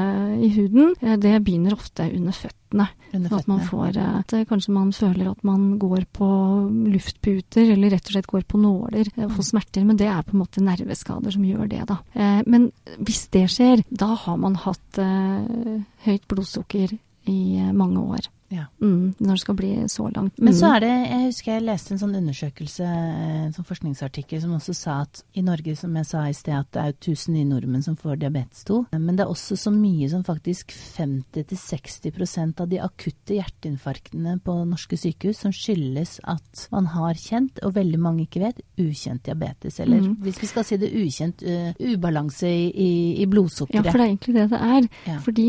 i 0.42 0.50
huden, 0.56 0.94
eh, 1.00 1.16
det 1.22 1.36
begynner 1.46 1.74
ofte 1.78 2.08
under 2.10 2.34
føttene. 2.34 2.88
Under 3.12 3.28
føttene. 3.28 3.38
at 3.38 3.48
man 3.52 3.60
får 3.68 3.96
eh, 4.00 4.12
at 4.22 4.32
eh, 4.38 4.44
Kanskje 4.48 4.72
man 4.74 4.90
føler 4.96 5.30
at 5.30 5.42
man 5.44 5.78
går 5.78 6.06
på 6.18 6.28
luftputer, 6.92 7.72
eller 7.74 7.92
rett 7.94 8.06
og 8.08 8.16
slett 8.16 8.30
går 8.30 8.46
på 8.48 8.60
nåler 8.62 9.06
eh, 9.16 9.24
og 9.26 9.34
får 9.36 9.48
smerter. 9.52 9.86
Men 9.86 9.98
det 10.00 10.08
er 10.10 10.22
på 10.26 10.36
en 10.36 10.42
måte 10.42 10.62
nerveskader 10.64 11.34
som 11.34 11.46
gjør 11.46 11.68
det, 11.70 11.82
da. 11.90 11.98
Eh, 12.14 12.42
Men 12.46 12.70
hvis 12.98 13.26
det 13.34 13.46
skjer, 13.52 13.82
da 13.90 14.12
har 14.26 14.36
man 14.40 14.56
hatt 14.62 14.98
eh, 14.98 15.80
høyt 16.06 16.26
blodsukker 16.30 16.94
i 17.30 17.38
eh, 17.60 17.72
mange 17.76 18.02
år. 18.02 18.28
Ja. 18.52 18.66
Mm, 18.82 19.14
når 19.18 19.38
det 19.38 19.40
skal 19.40 19.56
bli 19.58 19.70
så 19.88 20.08
langt. 20.12 20.38
Men 20.38 20.52
så 20.52 20.68
Mm. 20.68 20.76
er 20.76 20.80
det, 20.80 20.94
jeg 21.08 21.26
husker 21.26 21.52
jeg 21.52 21.62
leste 21.64 21.92
en 21.94 21.98
sånn 22.02 22.16
undersøkelse, 22.18 22.84
eh, 22.84 23.44
en 23.46 23.52
sånn 23.56 23.64
forskningsartikkel 23.64 24.40
som 24.42 24.52
også 24.52 24.74
sa 24.74 25.00
at 25.02 25.22
i 25.34 25.42
Norge, 25.42 25.76
som 25.76 25.94
jeg 25.96 26.06
sa 26.06 26.26
i 26.28 26.32
sted, 26.36 26.54
at 26.54 26.70
det 26.72 26.82
er 26.82 26.92
jo 26.92 27.14
1000 27.14 27.34
nye 27.34 27.48
nordmenn 27.48 27.82
som 27.82 27.96
får 27.96 28.18
diabetes 28.20 28.64
2. 28.68 28.86
Men 28.92 29.16
det 29.16 29.24
er 29.24 29.32
også 29.32 29.56
så 29.56 29.72
mye 29.72 30.08
som 30.10 30.22
faktisk 30.22 30.70
50-60% 30.72 32.60
av 32.60 32.68
de 32.68 32.78
akutte 32.78 33.34
hjerteinfarktene 33.38 34.38
på 34.44 34.56
norske 34.68 34.96
sykehus 35.00 35.42
som 35.42 35.52
skyldes 35.52 36.20
at 36.24 36.68
man 36.70 36.86
har 36.92 37.14
kjent, 37.14 37.58
og 37.64 37.74
veldig 37.74 37.98
mange 37.98 38.26
ikke 38.26 38.42
vet, 38.44 38.60
ukjent 38.78 39.24
diabetes. 39.24 39.80
Eller 39.80 40.00
mm. 40.00 40.16
hvis 40.22 40.40
vi 40.42 40.50
skal 40.50 40.64
si 40.64 40.76
det 40.76 40.92
ukjent, 40.92 41.42
uh, 41.42 41.72
ubalanse 41.80 42.46
i, 42.46 42.68
i, 42.68 43.22
i 43.22 43.26
Ja, 43.72 43.82
for 43.82 43.98
det 43.98 44.04
er 44.04 44.10
egentlig 44.12 44.34
det 44.34 44.48
det 44.52 44.60
er. 44.60 44.88
Ja. 45.06 45.18
Fordi 45.24 45.46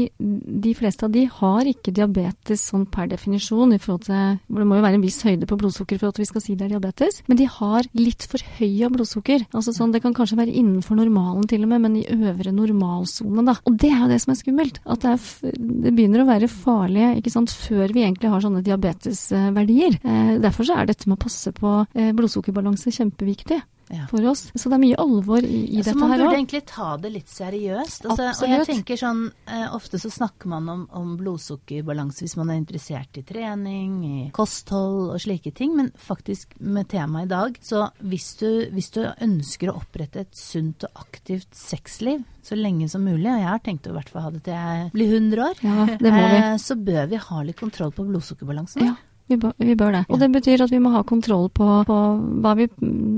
de 0.64 0.74
fleste 0.78 1.08
av 1.08 1.14
de 1.14 1.26
har 1.26 1.70
ikke 1.70 1.94
diabetes 1.96 2.68
sånn 2.72 2.86
per 2.94 3.10
definisjon, 3.12 3.74
i 3.74 3.82
forhold 3.82 4.06
til 4.08 4.38
det 4.54 4.68
må 4.70 4.78
jo 4.78 4.86
være 4.86 5.00
en 5.00 5.04
viss 5.06 5.22
høyde 5.26 5.48
på 5.50 5.58
blodsukker 5.60 6.00
for 6.02 6.14
at 6.14 6.22
vi 6.22 6.28
skal 6.30 6.44
si 6.44 6.56
det 6.58 6.68
er 6.68 6.76
diabetes, 6.76 7.22
men 7.30 7.40
de 7.40 7.48
har 7.50 7.90
litt 7.98 8.28
for 8.30 8.44
høya 8.60 8.90
blodsukker. 8.94 9.48
Altså 9.52 9.74
sånn, 9.76 9.94
Det 9.94 10.02
kan 10.04 10.16
kanskje 10.16 10.40
være 10.40 10.54
innenfor 10.54 10.98
normalen 10.98 11.46
til 11.50 11.66
og 11.66 11.74
med, 11.74 11.84
men 11.84 11.98
i 12.00 12.06
øvre 12.14 12.54
normalsone, 12.54 13.46
da. 13.46 13.58
Og 13.68 13.78
det 13.82 13.92
er 13.92 14.06
jo 14.06 14.12
det 14.12 14.22
som 14.24 14.34
er 14.34 14.40
skummelt. 14.40 14.80
At 14.86 15.04
det, 15.04 15.14
er 15.14 15.58
det 15.58 15.94
begynner 15.94 16.24
å 16.24 16.30
være 16.30 16.50
farlig 16.52 17.10
ikke 17.20 17.34
sant, 17.34 17.54
før 17.54 17.94
vi 17.94 18.06
egentlig 18.06 18.32
har 18.32 18.44
sånne 18.44 18.64
diabetesverdier. 18.66 20.00
Eh, 20.02 20.34
derfor 20.44 20.68
så 20.68 20.80
er 20.80 20.90
dette 20.90 21.10
med 21.10 21.20
å 21.20 21.24
passe 21.26 21.54
på 21.56 21.76
eh, 21.94 22.12
blodsukkerbalanse 22.16 22.94
kjempeviktig 22.94 23.62
Ja. 23.90 24.06
for 24.10 24.26
oss. 24.30 24.52
Så 24.56 24.70
det 24.70 24.78
er 24.78 24.82
mye 24.84 24.96
alvor 25.02 25.44
i, 25.44 25.64
i 25.68 25.78
Ja, 25.78 25.84
så 25.84 25.96
man 25.98 26.10
burde 26.14 26.26
også. 26.30 26.38
egentlig 26.38 26.62
ta 26.66 26.98
det 26.98 27.12
litt 27.14 27.28
seriøst. 27.30 28.06
Altså, 28.10 28.30
og 28.44 28.50
jeg 28.50 28.66
tenker 28.70 28.98
sånn, 28.98 29.24
eh, 29.48 29.68
Ofte 29.76 30.00
så 30.00 30.10
snakker 30.12 30.48
man 30.48 30.70
om, 30.70 30.88
om 30.92 31.18
blodsukkerbalanse 31.18 32.24
hvis 32.26 32.36
man 32.40 32.50
er 32.54 32.60
interessert 32.62 33.18
i 33.20 33.24
trening, 33.28 33.94
i 34.06 34.30
kosthold 34.36 35.12
og 35.14 35.20
slike 35.22 35.54
ting, 35.54 35.76
men 35.76 35.92
faktisk 36.00 36.56
med 36.60 36.88
temaet 36.94 37.26
i 37.28 37.34
dag, 37.34 37.58
så 37.62 37.90
hvis 38.04 38.32
du, 38.40 38.50
hvis 38.74 38.92
du 38.96 39.02
ønsker 39.22 39.70
å 39.74 39.78
opprette 39.82 40.22
et 40.26 40.36
sunt 40.38 40.84
og 40.88 41.04
aktivt 41.06 41.50
sexliv 41.58 42.24
så 42.44 42.58
lenge 42.60 42.90
som 42.92 43.04
mulig, 43.06 43.28
og 43.30 43.40
jeg 43.40 43.48
har 43.48 43.60
tenkt 43.64 43.88
å 43.88 43.94
i 43.94 43.98
hvert 43.98 44.10
fall 44.12 44.26
ha 44.26 44.32
det 44.36 44.44
til 44.44 44.54
jeg 44.54 44.92
blir 44.96 45.14
100 45.16 45.44
år, 45.46 45.62
Ja, 45.64 45.86
det 45.98 46.12
må 46.12 46.24
vi. 46.28 46.38
eh, 46.42 46.58
så 46.60 46.76
bør 46.76 47.08
vi 47.10 47.16
ha 47.30 47.42
litt 47.44 47.60
kontroll 47.60 47.92
på 47.96 48.04
blodsukkerbalansen. 48.10 48.84
Ja, 48.90 48.96
vi 49.32 49.38
bør, 49.40 49.54
vi 49.58 49.76
bør 49.80 49.92
det. 49.96 50.04
Og 50.10 50.20
det 50.20 50.30
betyr 50.34 50.66
at 50.66 50.72
vi 50.72 50.82
må 50.84 50.92
ha 50.94 51.04
kontroll 51.08 51.50
på, 51.54 51.68
på 51.88 52.00
hva, 52.44 52.54
vi, 52.60 52.68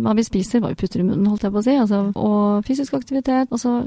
hva 0.06 0.14
vi 0.18 0.26
spiser, 0.26 0.62
hva 0.62 0.72
vi 0.74 0.80
putter 0.80 1.02
i 1.02 1.06
munnen, 1.08 1.28
holdt 1.32 1.48
jeg 1.48 1.56
på 1.56 1.62
å 1.62 1.66
si, 1.66 1.78
altså, 1.82 2.02
og 2.16 2.68
fysisk 2.68 2.98
aktivitet, 2.98 3.50
altså 3.52 3.80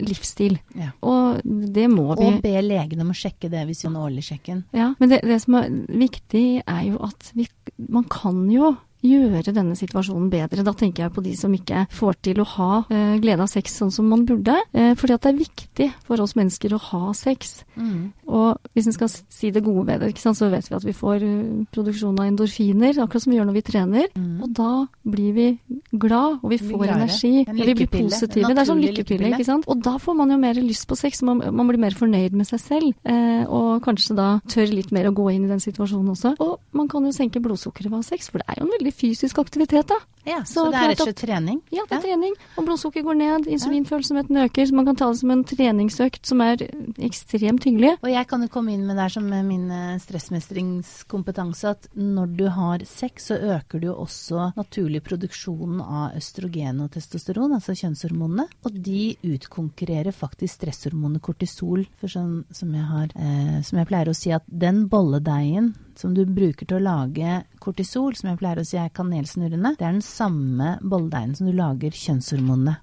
livsstil. 0.00 0.58
Ja. 0.78 0.90
Og 1.06 1.40
det 1.44 1.86
må 1.90 2.08
vi 2.18 2.26
Og 2.26 2.40
be 2.42 2.54
legene 2.64 3.04
om 3.04 3.12
å 3.12 3.16
sjekke 3.16 3.50
det 3.52 3.64
hvis 3.68 3.84
vi 3.84 3.88
har 3.88 3.94
en 3.94 4.02
årlig 4.02 4.24
sjekken. 4.26 4.64
Ja, 4.76 4.92
men 4.98 5.12
det, 5.12 5.20
det 5.26 5.38
som 5.44 5.58
er 5.60 5.68
viktig, 5.88 6.44
er 6.66 6.84
jo 6.88 7.02
at 7.06 7.32
vi, 7.38 7.46
man 7.90 8.06
kan 8.10 8.42
jo 8.50 8.74
gjøre 9.04 9.54
denne 9.54 9.76
situasjonen 9.78 10.28
bedre. 10.32 10.64
Da 10.66 10.74
tenker 10.76 11.06
jeg 11.06 11.14
på 11.14 11.24
de 11.24 11.34
som 11.38 11.52
ikke 11.56 11.86
får 11.94 12.20
til 12.26 12.42
å 12.42 12.48
ha 12.56 12.70
eh, 12.92 13.16
glede 13.22 13.44
av 13.46 13.50
sex 13.50 13.78
sånn 13.80 13.92
som 13.94 14.08
man 14.10 14.26
burde. 14.28 14.56
Eh, 14.72 14.92
fordi 14.98 15.16
at 15.16 15.24
det 15.24 15.32
er 15.32 15.40
viktig 15.40 15.88
for 16.06 16.22
oss 16.22 16.36
mennesker 16.38 16.74
å 16.76 16.80
ha 16.90 17.02
sex. 17.16 17.62
Mm. 17.76 18.10
Og 18.30 18.72
hvis 18.76 18.90
en 18.90 18.96
skal 18.96 19.10
si 19.10 19.50
det 19.54 19.64
gode 19.66 19.86
ved 19.88 20.04
det, 20.04 20.12
så 20.20 20.50
vet 20.52 20.68
vi 20.68 20.76
at 20.76 20.86
vi 20.86 20.94
får 20.96 21.24
eh, 21.26 21.64
produksjon 21.74 22.18
av 22.20 22.28
endorfiner, 22.28 23.00
akkurat 23.02 23.24
som 23.24 23.32
vi 23.32 23.40
gjør 23.40 23.48
når 23.50 23.58
vi 23.58 23.64
trener. 23.66 24.10
Mm. 24.14 24.36
Og 24.44 24.54
da 24.56 24.70
blir 25.16 25.32
vi 25.36 25.48
glad, 25.90 26.38
og 26.40 26.52
vi 26.52 26.60
får 26.62 26.84
vi 26.84 26.90
energi. 26.94 27.32
En 27.46 27.56
og 27.56 27.70
vi 27.70 27.76
blir 27.80 27.90
positive. 27.94 28.52
Det 28.52 28.64
er 28.64 28.68
sånn 28.68 28.84
lykkepille. 28.84 29.32
ikke 29.34 29.48
sant. 29.48 29.68
Og 29.70 29.82
da 29.84 29.96
får 30.02 30.18
man 30.18 30.34
jo 30.34 30.40
mer 30.40 30.60
lyst 30.60 30.88
på 30.90 30.98
sex. 30.98 31.24
Man, 31.26 31.42
man 31.56 31.70
blir 31.70 31.80
mer 31.82 31.96
fornøyd 31.96 32.36
med 32.36 32.48
seg 32.48 32.62
selv. 32.62 32.92
Eh, 33.08 33.44
og 33.48 33.80
kanskje 33.84 34.16
da 34.18 34.30
tør 34.50 34.70
litt 34.74 34.92
mer 34.94 35.10
å 35.10 35.14
gå 35.16 35.30
inn 35.34 35.46
i 35.48 35.50
den 35.50 35.62
situasjonen 35.62 36.12
også. 36.14 36.36
Og 36.44 36.58
man 36.76 36.88
kan 36.90 37.06
jo 37.06 37.14
senke 37.14 37.42
blodsukkeret 37.42 37.90
ved 37.90 37.98
å 37.98 38.02
ha 38.02 38.06
sex, 38.06 38.30
for 38.30 38.42
det 38.42 38.48
er 38.50 38.60
jo 38.60 38.68
en 38.68 38.74
veldig 38.76 38.89
fysisk 38.94 39.38
aktivitet, 39.42 39.88
da. 39.90 40.00
Ja, 40.24 40.42
Så 40.44 40.52
så, 40.52 40.64
det 40.68 40.76
er 40.76 40.90
rett 40.92 41.00
og 41.00 41.08
slett 41.08 41.20
trening? 41.22 41.60
Ja, 41.72 41.86
det 41.88 41.96
er 41.96 42.02
trening. 42.04 42.34
Og 42.60 42.66
blodsukker 42.66 43.04
går 43.06 43.16
ned, 43.16 43.46
insulinfølsomheten 43.48 44.36
øker, 44.42 44.66
så 44.68 44.76
man 44.76 44.88
kan 44.90 44.98
ta 45.00 45.08
det 45.08 45.20
som 45.22 45.32
en 45.32 45.44
treningsøkt 45.48 46.28
som 46.28 46.42
er 46.44 46.60
ekstremt 47.00 47.64
hyggelig. 47.64 47.94
Og 48.04 48.10
jeg 48.12 48.28
kan 48.28 48.44
jo 48.44 48.50
komme 48.52 48.74
inn 48.74 48.84
med 48.88 49.00
der 49.00 49.12
som 49.12 49.30
min 49.30 49.70
eh, 49.72 49.96
stressmestringskompetanse 50.02 51.72
at 51.72 51.88
når 51.96 52.36
du 52.36 52.44
har 52.52 52.84
sex, 52.88 53.30
så 53.30 53.38
øker 53.56 53.80
du 53.80 53.88
jo 53.88 53.96
også 54.04 54.50
naturlig 54.58 55.00
produksjonen 55.08 55.80
av 55.80 56.18
østrogen 56.20 56.84
og 56.84 56.92
testosteron, 56.98 57.56
altså 57.56 57.76
kjønnshormonene. 57.80 58.48
Og 58.68 58.76
de 58.76 59.14
utkonkurrerer 59.24 60.12
faktisk 60.12 60.60
stresshormonet 60.60 61.24
kortisol. 61.24 61.86
For 62.00 62.12
sånn 62.12 62.42
som 62.52 62.74
jeg 62.74 62.84
har 62.90 63.12
eh, 63.16 63.60
Som 63.64 63.78
jeg 63.80 63.88
pleier 63.88 64.10
å 64.10 64.16
si 64.16 64.32
at 64.34 64.44
den 64.46 64.84
bolledeigen 64.90 65.72
som 66.00 66.14
du 66.16 66.24
bruker 66.24 66.68
til 66.68 66.80
å 66.80 66.84
lage 66.84 67.40
kortisol, 67.60 68.14
som 68.16 68.30
jeg 68.30 68.40
pleier 68.40 68.60
å 68.60 68.66
si 68.66 68.78
er 68.80 68.92
kanelsnurrene, 68.96 69.74
det 69.78 69.86
er 69.86 69.94
den 69.94 70.04
samme 70.04 70.78
bolldeigen 70.82 71.36
som 71.38 71.48
du 71.50 71.54
lager 71.56 71.94
kjønnshormonene. 71.94 72.78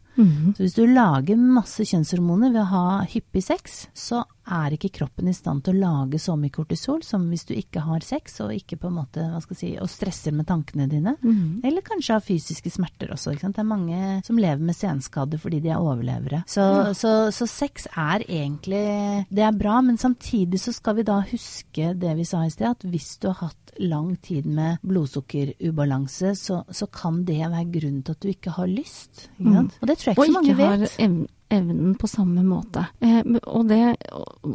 Så 0.57 0.63
hvis 0.63 0.77
du 0.77 0.85
lager 0.89 1.37
masse 1.37 1.85
kjønnshormoner 1.85 2.53
ved 2.55 2.63
å 2.63 2.71
ha 2.71 2.85
hyppig 3.05 3.43
sex, 3.45 3.87
så 3.93 4.23
er 4.49 4.75
ikke 4.75 4.91
kroppen 4.99 5.27
i 5.29 5.35
stand 5.35 5.63
til 5.65 5.77
å 5.77 5.81
lage 5.81 6.19
så 6.21 6.35
mye 6.39 6.53
kortisol 6.53 7.03
som 7.05 7.25
hvis 7.31 7.45
du 7.49 7.53
ikke 7.57 7.83
har 7.85 8.05
sex 8.05 8.39
og 8.45 8.53
ikke 8.55 8.77
på 8.81 8.89
en 8.89 8.97
måte, 8.99 9.23
hva 9.31 9.41
skal 9.43 9.55
jeg 9.57 9.61
si, 9.61 9.71
og 9.81 9.91
stresser 9.91 10.35
med 10.35 10.47
tankene 10.49 10.87
dine. 10.91 11.15
Mhm. 11.21 11.61
Eller 11.67 11.85
kanskje 11.85 12.17
har 12.17 12.25
fysiske 12.25 12.71
smerter 12.73 13.11
også. 13.15 13.33
Ikke 13.33 13.47
sant? 13.47 13.57
Det 13.57 13.63
er 13.65 13.69
mange 13.71 14.01
som 14.27 14.37
lever 14.41 14.63
med 14.63 14.75
senskader 14.77 15.41
fordi 15.41 15.61
de 15.63 15.69
er 15.73 15.81
overlevere. 15.83 16.43
Så, 16.47 16.65
så, 16.97 17.13
så 17.35 17.47
sex 17.49 17.87
er 17.95 18.23
egentlig 18.27 19.25
Det 19.29 19.43
er 19.43 19.55
bra, 19.57 19.79
men 19.81 19.97
samtidig 19.97 20.59
så 20.61 20.73
skal 20.75 20.95
vi 20.99 21.07
da 21.07 21.21
huske 21.21 21.93
det 21.97 22.15
vi 22.17 22.25
sa 22.27 22.43
i 22.45 22.51
sted, 22.53 22.69
at 22.71 22.85
hvis 22.87 23.17
du 23.21 23.29
har 23.31 23.47
hatt 23.49 23.73
lang 23.79 24.15
tid 24.25 24.45
med 24.45 24.79
blodsukkerubalanse, 24.81 26.35
så, 26.35 26.63
så 26.69 26.87
kan 26.87 27.23
det 27.27 27.39
være 27.43 27.65
grunnen 27.71 28.03
til 28.03 28.15
at 28.15 28.21
du 28.23 28.29
ikke 28.31 28.53
har 28.57 28.69
lyst. 28.69 29.27
Ikke 29.37 29.53
sant? 29.53 29.77
Og 29.81 29.87
det 29.89 29.97
tror 29.97 30.11
jeg 30.11 30.17
Og 30.17 30.25
ikke 30.25 30.33
så 30.33 30.39
mange 30.39 30.55
vet. 30.57 31.27
evnen 31.53 31.93
på 31.95 32.07
samme 32.11 32.43
måte. 32.43 32.87
Eh, 33.01 33.21
og, 33.43 33.67
det, 33.69 33.79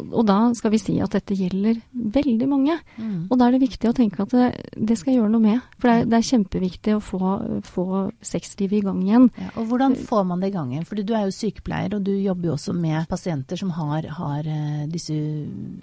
og, 0.01 0.23
da 0.29 0.39
skal 0.57 0.73
vi 0.75 0.81
si 0.81 0.97
at 1.03 1.15
dette 1.15 1.37
gjelder 1.37 1.81
veldig 1.93 2.49
mange. 2.51 2.77
Mm. 2.97 3.27
Og 3.29 3.39
da 3.39 3.47
er 3.47 3.57
det 3.57 3.63
viktig 3.65 3.91
å 3.91 3.95
tenke 3.97 4.25
at 4.25 4.35
det, 4.35 4.49
det 4.77 4.97
skal 5.01 5.17
gjøre 5.17 5.33
noe 5.33 5.43
med. 5.43 5.65
For 5.81 5.91
det 5.91 5.95
er, 5.95 6.09
det 6.11 6.19
er 6.19 6.29
kjempeviktig 6.29 6.97
å 6.97 7.03
få, 7.03 7.33
få 7.67 7.87
sexlivet 8.25 8.81
i 8.81 8.85
gang 8.87 9.01
igjen. 9.05 9.29
Ja, 9.41 9.51
og 9.57 9.69
hvordan 9.71 9.97
får 10.09 10.27
man 10.29 10.43
det 10.43 10.53
i 10.53 10.55
gang 10.57 10.73
igjen? 10.73 10.87
For 10.89 11.01
du 11.01 11.15
er 11.17 11.27
jo 11.27 11.35
sykepleier, 11.37 11.97
og 11.97 12.07
du 12.07 12.13
jobber 12.15 12.51
jo 12.51 12.57
også 12.57 12.75
med 12.77 13.09
pasienter 13.11 13.61
som 13.61 13.73
har, 13.77 14.07
har 14.19 14.49
uh, 14.49 14.85
disse 14.93 15.17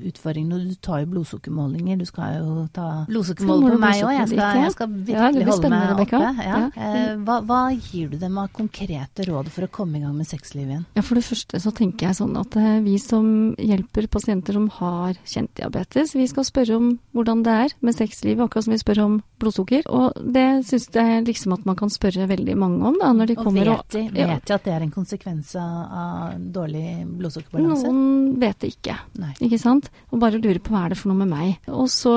utfordringene. 0.10 0.60
Og 0.60 0.72
du 0.72 0.80
tar 0.84 1.04
jo 1.04 1.12
blodsukkermålinger. 1.16 2.00
Du 2.00 2.08
skal 2.10 2.40
jo 2.40 2.66
ta 2.76 2.88
blodsukkermål 3.10 3.66
på 3.68 3.82
meg 3.84 4.04
òg. 4.06 4.16
Jeg, 4.20 4.40
jeg, 4.40 4.74
skal 4.76 4.94
virkelig 4.94 5.46
ja, 5.46 5.52
holde 5.52 5.74
meg 5.74 6.06
oppe. 6.06 6.24
Ja. 6.40 6.62
Hva, 7.26 7.40
hva, 7.46 7.62
gir 7.76 8.14
du 8.14 8.18
dem 8.22 8.38
av 8.42 8.50
konkrete 8.56 9.26
råd 9.28 9.52
for 9.54 9.68
å 9.68 9.72
komme 9.72 10.00
i 10.00 10.04
gang 10.04 10.16
med 10.18 10.28
sexlivet 10.30 10.74
igjen? 10.76 10.88
Ja, 10.98 11.04
For 11.06 11.20
det 11.20 11.26
første 11.28 11.60
så 11.62 11.74
tenker 11.76 12.10
jeg 12.10 12.20
sånn 12.20 12.38
at 12.40 12.56
vi 12.86 12.96
som 13.02 13.54
hjelper 13.58 13.99
pasienter 14.08 14.56
som 14.56 14.70
har 14.80 15.18
kjent 15.28 15.52
diabetes, 15.60 16.16
vi 16.16 16.28
skal 16.30 16.48
spørre 16.48 16.78
om 16.80 16.92
hvordan 17.16 17.44
det 17.44 17.56
er 17.66 17.76
med 17.86 17.98
sexlivet, 17.98 18.44
akkurat 18.46 18.68
som 18.68 18.76
vi 18.76 18.80
spør 18.82 19.04
om 19.04 19.18
blodsukker. 19.42 19.88
Og 19.90 20.20
det 20.36 20.48
syns 20.70 20.90
jeg 20.96 21.26
liksom 21.28 21.56
at 21.56 21.66
man 21.68 21.78
kan 21.80 21.92
spørre 21.92 22.30
veldig 22.30 22.56
mange 22.60 22.80
om, 22.88 23.00
da, 23.02 23.12
når 23.16 23.32
de 23.32 23.40
kommer 23.40 23.74
og 23.74 23.78
Vet 23.80 23.96
de, 23.96 24.02
vet 24.14 24.46
de 24.46 24.54
at 24.54 24.66
det 24.66 24.74
er 24.74 24.84
en 24.84 24.94
konsekvens 24.94 25.52
av 25.60 26.38
dårlig 26.54 27.06
blodsukkerbalanse? 27.20 27.90
Noen 27.90 28.40
vet 28.42 28.60
det 28.62 28.74
ikke, 28.76 28.96
Nei. 29.22 29.32
ikke 29.48 29.60
sant. 29.62 29.90
Og 30.12 30.22
bare 30.22 30.42
lurer 30.42 30.60
på 30.64 30.74
hva 30.74 30.86
er 30.86 30.94
det 30.94 31.00
for 31.00 31.12
noe 31.12 31.24
med 31.24 31.32
meg. 31.32 31.70
Og 31.72 31.88
så 31.92 32.14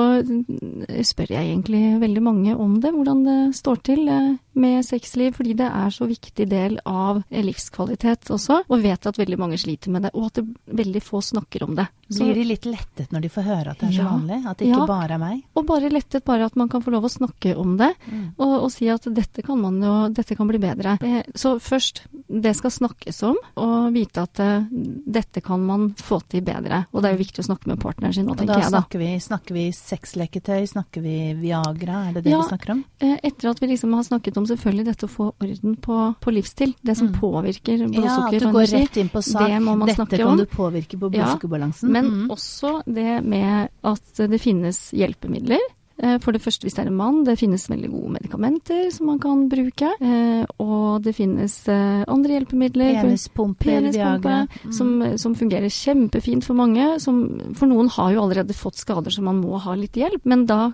spør 1.07 1.33
jeg 1.35 1.49
egentlig 1.49 1.83
veldig 2.01 2.23
mange 2.23 2.55
om 2.55 2.77
det, 2.83 2.93
hvordan 2.93 3.23
det 3.25 3.39
står 3.57 3.81
til 3.89 4.07
eh, 4.11 4.33
med 4.59 4.85
sexliv, 4.85 5.33
fordi 5.37 5.55
det 5.59 5.69
er 5.69 5.93
så 5.93 6.07
viktig 6.09 6.47
del 6.49 6.77
av 6.89 7.23
livskvalitet 7.31 8.31
også. 8.33 8.63
Og 8.69 8.83
vet 8.83 9.09
at 9.09 9.19
veldig 9.19 9.39
mange 9.39 9.59
sliter 9.61 9.93
med 9.93 10.07
det, 10.07 10.13
og 10.13 10.29
at 10.29 10.41
det, 10.41 10.45
veldig 10.83 11.03
få 11.03 11.21
snakker 11.23 11.65
om 11.65 11.72
det. 11.77 11.87
Så, 12.09 12.23
Blir 12.23 12.35
de 12.35 12.43
litt 12.45 12.65
lettet 12.67 13.13
når 13.13 13.23
de 13.23 13.29
får 13.31 13.45
høre 13.47 13.73
at 13.73 13.79
det 13.81 13.87
er 13.87 13.95
så 13.95 14.05
vanlig? 14.05 14.39
At 14.45 14.59
det 14.59 14.67
ikke 14.67 14.81
ja, 14.83 14.87
bare 14.89 15.15
er 15.15 15.21
meg? 15.21 15.37
Og 15.57 15.65
bare 15.65 15.89
lettet 15.89 16.25
bare 16.27 16.49
at 16.49 16.57
man 16.59 16.69
kan 16.69 16.83
få 16.83 16.91
lov 16.93 17.07
å 17.07 17.11
snakke 17.11 17.55
om 17.59 17.77
det, 17.79 17.89
mm. 18.05 18.25
og, 18.37 18.53
og, 18.59 18.69
si 18.73 18.89
at 18.91 19.07
dette 19.15 19.45
kan 19.45 19.61
man 19.61 19.79
jo, 19.81 19.93
dette 20.13 20.37
kan 20.37 20.49
bli 20.49 20.59
bedre. 20.61 20.97
Eh, 21.01 21.21
så 21.39 21.55
først, 21.63 22.03
det 22.27 22.53
skal 22.59 22.73
snakkes 22.75 23.23
om, 23.29 23.39
og 23.61 23.87
vite 23.95 24.25
at 24.27 24.41
uh, 24.43 24.67
dette 24.69 25.41
kan 25.45 25.63
man 25.63 25.89
få 25.97 26.19
til 26.29 26.43
bedre. 26.45 26.83
Og 26.91 27.01
det 27.01 27.09
er 27.09 27.17
jo 27.17 27.23
viktig 27.23 27.43
å 27.43 27.47
snakke 27.47 27.71
med 27.71 27.81
partneren 27.81 28.15
sin 28.15 28.27
nå, 28.27 28.35
tenker 28.37 28.59
jeg 28.59 28.67
da. 28.67 28.83
Snakker 28.83 29.01
vi, 29.01 29.09
snakker 29.23 29.57
vi 29.57 29.65
sexleketøy, 29.77 30.67
snakker 30.69 31.05
vi 31.05 31.17
Viagra, 31.39 32.03
er 32.09 32.19
det 32.19 32.25
det 32.27 32.35
ja, 32.35 32.43
vi 32.43 32.51
snakker 32.51 32.75
om? 32.75 32.83
Eh, 32.99 33.15
etter 33.31 33.53
at 33.53 33.63
vi 33.63 33.71
liksom 33.73 33.95
har 33.97 34.05
snakket 34.05 34.41
om 34.41 34.49
selvfølgelig 34.49 34.87
dette 34.91 35.07
å 35.07 35.13
få 35.13 35.31
orden 35.33 35.77
på, 35.81 35.99
på 36.19 36.35
livsstil, 36.35 36.75
det 36.83 36.97
som 36.99 37.09
mm. 37.09 37.17
påvirker 37.21 37.85
blodsukker 37.87 38.37
ja, 38.37 38.41
at 38.41 38.45
du 38.45 38.51
går 38.53 38.69
rett 38.75 39.01
inn 39.01 39.11
på 39.13 39.23
sak. 39.23 39.49
Dette 39.93 40.17
kan 40.17 40.27
om. 40.27 40.37
du 40.37 40.45
påvirke 40.49 40.97
på 40.99 41.09
blodsukker. 41.09 41.47
Ja, 41.47 41.52
men 41.61 42.09
mm. 42.09 42.25
også 42.33 42.75
det 42.85 43.21
med 43.23 43.71
at 43.83 44.25
det 44.29 44.41
finnes 44.41 44.85
hjelpemidler 44.95 45.61
Eh, 46.01 46.17
for 46.19 46.33
det 46.33 46.41
første, 46.41 46.65
hvis 46.65 46.73
det 46.73 46.83
er 46.83 46.89
en 46.89 46.97
mann, 46.97 47.21
det 47.27 47.37
finnes 47.37 47.67
veldig 47.69 47.89
gode 47.91 48.13
medikamenter 48.15 48.87
som 48.93 49.11
man 49.11 49.19
kan 49.21 49.45
bruke. 49.49 49.91
Eh, 50.01 50.43
og 50.63 51.03
det 51.05 51.13
finnes 51.17 51.55
eh, 51.69 52.03
andre 52.09 52.37
hjelpemidler. 52.37 53.01
Penispumpe, 53.01 53.69
penispumpe 53.69 54.41
Mm. 54.63 54.71
Som, 54.73 54.89
som, 55.17 55.33
fungerer 55.35 55.69
kjempefint 55.71 56.43
for 56.45 56.57
mange. 56.57 56.99
Som, 56.99 57.21
for 57.57 57.69
noen 57.69 57.89
har 57.93 58.13
jo 58.13 58.23
allerede 58.23 58.55
fått 58.55 58.79
skader 58.79 59.13
så 59.13 59.23
man 59.23 59.39
må 59.41 59.59
ha 59.61 59.75
litt 59.77 59.95
hjelp, 59.97 60.25
men 60.29 60.45
da, 60.49 60.71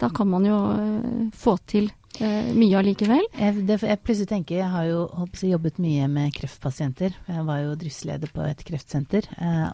da 0.00 0.10
kan 0.14 0.30
man 0.30 0.46
jo 0.46 0.58
få 1.36 1.56
til 1.70 1.90
mye 2.20 2.76
allikevel. 2.78 3.24
Jeg, 3.38 3.64
jeg 3.68 4.00
plutselig 4.04 4.28
tenker, 4.28 4.58
jeg 4.60 4.70
har 4.72 4.86
jo 4.90 5.06
jeg, 5.24 5.48
jobbet 5.48 5.80
mye 5.82 6.08
med 6.12 6.34
kreftpasienter. 6.36 7.14
Jeg 7.28 7.44
var 7.48 7.62
jo 7.64 7.76
driftsleder 7.80 8.32
på 8.34 8.44
et 8.44 8.64
kreftsenter. 8.68 9.28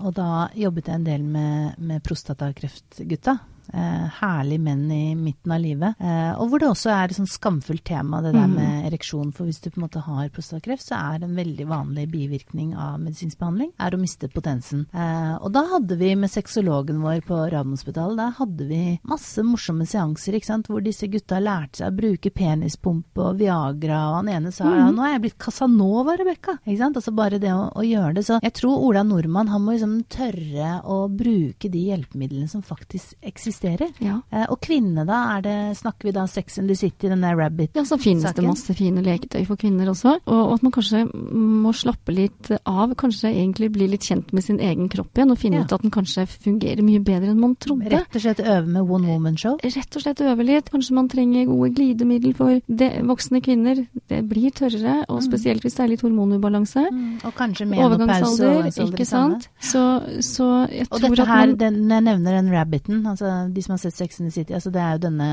og 0.07 0.14
da 0.18 0.49
jobbet 0.54 0.90
jeg 0.90 1.00
en 1.00 1.09
del 1.09 1.25
med, 1.26 1.78
med 1.83 2.04
prostatakreftgutta. 2.07 3.38
Eh, 3.73 4.07
herlig 4.21 4.57
menn 4.61 4.87
i 4.93 5.15
midten 5.15 5.53
av 5.53 5.61
livet. 5.61 6.01
Eh, 6.01 6.33
og 6.41 6.49
hvor 6.49 6.63
det 6.63 6.71
også 6.71 6.89
er 6.93 7.11
et 7.11 7.19
sånn 7.19 7.29
skamfullt 7.29 7.85
tema, 7.85 8.23
det 8.25 8.33
der 8.33 8.49
mm. 8.49 8.55
med 8.57 8.87
ereksjon. 8.89 9.33
For 9.37 9.49
hvis 9.49 9.61
du 9.61 9.69
på 9.69 9.81
en 9.81 9.85
måte 9.85 10.03
har 10.07 10.31
prostatakreft, 10.33 10.87
så 10.87 10.97
er 10.97 11.25
en 11.27 11.37
veldig 11.37 11.67
vanlig 11.69 12.07
bivirkning 12.13 12.73
av 12.79 12.97
medisinsk 13.03 13.37
behandling 13.41 13.75
er 13.77 13.95
å 13.95 14.01
miste 14.01 14.31
potensen. 14.33 14.87
Eh, 14.93 15.35
og 15.37 15.53
da 15.53 15.67
hadde 15.75 15.99
vi 16.01 16.15
med 16.17 16.33
sexologen 16.33 17.03
vår 17.05 17.21
på 17.29 17.43
Radiumhospitalet, 17.53 18.17
da 18.19 18.31
hadde 18.39 18.69
vi 18.71 18.83
masse 19.09 19.45
morsomme 19.45 19.87
seanser 19.89 20.39
ikke 20.39 20.53
sant? 20.53 20.69
hvor 20.69 20.83
disse 20.85 21.07
gutta 21.09 21.39
lærte 21.41 21.81
seg 21.83 21.93
å 21.93 21.97
bruke 21.97 22.33
penispumpe 22.35 23.23
og 23.23 23.39
Viagra, 23.39 24.01
og 24.11 24.17
han 24.19 24.33
ene 24.33 24.53
sa 24.53 24.67
mm. 24.67 24.79
ja, 24.79 24.89
nå 24.95 25.05
er 25.05 25.15
jeg 25.15 25.25
blitt 25.27 25.39
Casanova, 25.45 26.17
Rebekka. 26.19 26.57
Ikke 26.65 26.81
sant? 26.81 26.99
Altså 27.01 27.13
bare 27.17 27.41
det 27.43 27.53
å, 27.53 27.69
å, 27.77 27.85
gjøre 27.85 28.17
det. 28.17 28.25
Så 28.27 28.41
jeg 28.43 28.57
tror 28.57 28.81
Ola 28.89 29.05
Nordmann 29.07 29.53
han 29.53 29.65
må 29.65 29.77
liksom 29.77 30.01
tørre 30.13 30.79
å 30.89 31.01
bruke 31.13 31.71
de 31.73 31.85
hjelpemidlene 31.91 32.49
som 32.51 32.65
faktisk 32.65 33.15
eksisterer 33.21 33.58
eksisterer. 33.59 33.91
Ja. 33.99 34.21
Eh, 34.31 34.47
og 34.50 34.61
kvinnene, 34.62 35.05
da? 35.07 35.37
Er 35.37 35.43
det, 35.43 35.77
snakker 35.79 36.09
vi 36.09 36.12
da 36.12 36.27
Sex 36.27 36.59
and 36.59 36.69
the 36.69 36.77
City, 36.77 37.09
den 37.09 37.23
der 37.23 37.37
Rabbit-saken? 37.37 37.79
Ja, 37.79 37.85
så 37.85 37.99
finnes 37.99 38.35
det 38.35 38.45
masse 38.45 38.75
fine 38.75 39.03
leketøy 39.03 39.44
for 39.47 39.57
kvinner 39.57 39.88
også. 39.90 40.18
Og, 40.27 40.55
at 40.55 40.62
man 40.62 40.73
kanskje 40.73 41.05
må 41.12 41.73
slappe 41.77 42.14
litt 42.14 42.51
av. 42.64 42.94
Kanskje 42.99 43.33
egentlig 43.33 43.71
bli 43.75 43.88
litt 43.88 44.07
kjent 44.07 44.33
med 44.33 44.44
sin 44.44 44.61
egen 44.61 44.88
kropp 44.88 45.18
igjen, 45.18 45.33
og 45.33 45.40
finne 45.40 45.61
ja. 45.61 45.66
ut 45.66 45.75
at 45.75 45.85
den 45.85 45.94
kanskje 45.94 46.27
fungerer 46.31 46.85
mye 46.87 47.03
bedre 47.05 47.33
enn 47.33 47.42
man 47.42 47.57
trodde. 47.61 47.90
Rett 47.92 48.18
og 48.18 48.25
slett 48.25 48.42
øve 48.44 48.66
med 48.66 48.83
one 48.83 49.09
woman 49.11 49.38
show? 49.38 49.59
Rett 49.62 49.99
og 49.99 50.05
slett 50.05 50.23
øve 50.25 50.47
litt. 50.47 50.71
Kanskje 50.73 50.99
man 50.99 51.11
trenger 51.11 51.49
gode 51.51 51.73
glidemiddel 51.77 52.37
for 52.38 52.61
det, 52.66 52.90
voksne 53.09 53.42
kvinner. 53.44 53.85
Det 54.09 54.23
blir 54.29 54.55
tørrere, 54.55 55.03
og 55.09 55.21
mm. 55.21 55.27
spesielt 55.29 55.64
hvis 55.64 55.79
det 55.79 55.85
er 55.85 55.92
litt 55.94 56.05
hormonubalanse. 56.07 56.87
Mm. 56.92 57.07
Og 57.29 57.35
kanskje 57.38 57.68
menopause 57.68 58.53
og 58.68 58.83
ikke 58.88 59.09
sant. 59.09 59.49
Så, 59.59 59.85
så 60.25 60.49
jeg 60.71 60.88
og 60.88 61.01
tror 61.01 61.09
at 61.09 61.09
man 61.09 61.12
Og 61.12 61.18
dette 61.18 61.29
her, 61.33 61.55
jeg 61.59 62.05
nevner 62.09 62.38
den 62.38 62.51
rabbiten, 62.53 63.05
altså 63.09 63.48
de 63.55 63.65
som 63.65 63.75
har 63.75 63.83
sett 63.83 63.97
Sex 63.97 64.21
in 64.21 64.29
the 64.29 64.35
City, 64.35 64.55
altså 64.57 64.73
det 64.75 64.83
er 64.83 64.97
jo 64.97 65.03
denne 65.07 65.29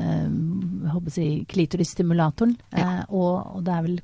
eh, 0.00 0.90
håper 0.92 1.14
si, 1.14 1.26
klitorisstimulatoren. 1.50 2.54
Ja. 2.70 2.84
Eh, 2.84 3.02
og, 3.14 3.56
og, 3.56 3.60
det 3.66 3.74
er 3.74 3.86
vel 3.86 3.98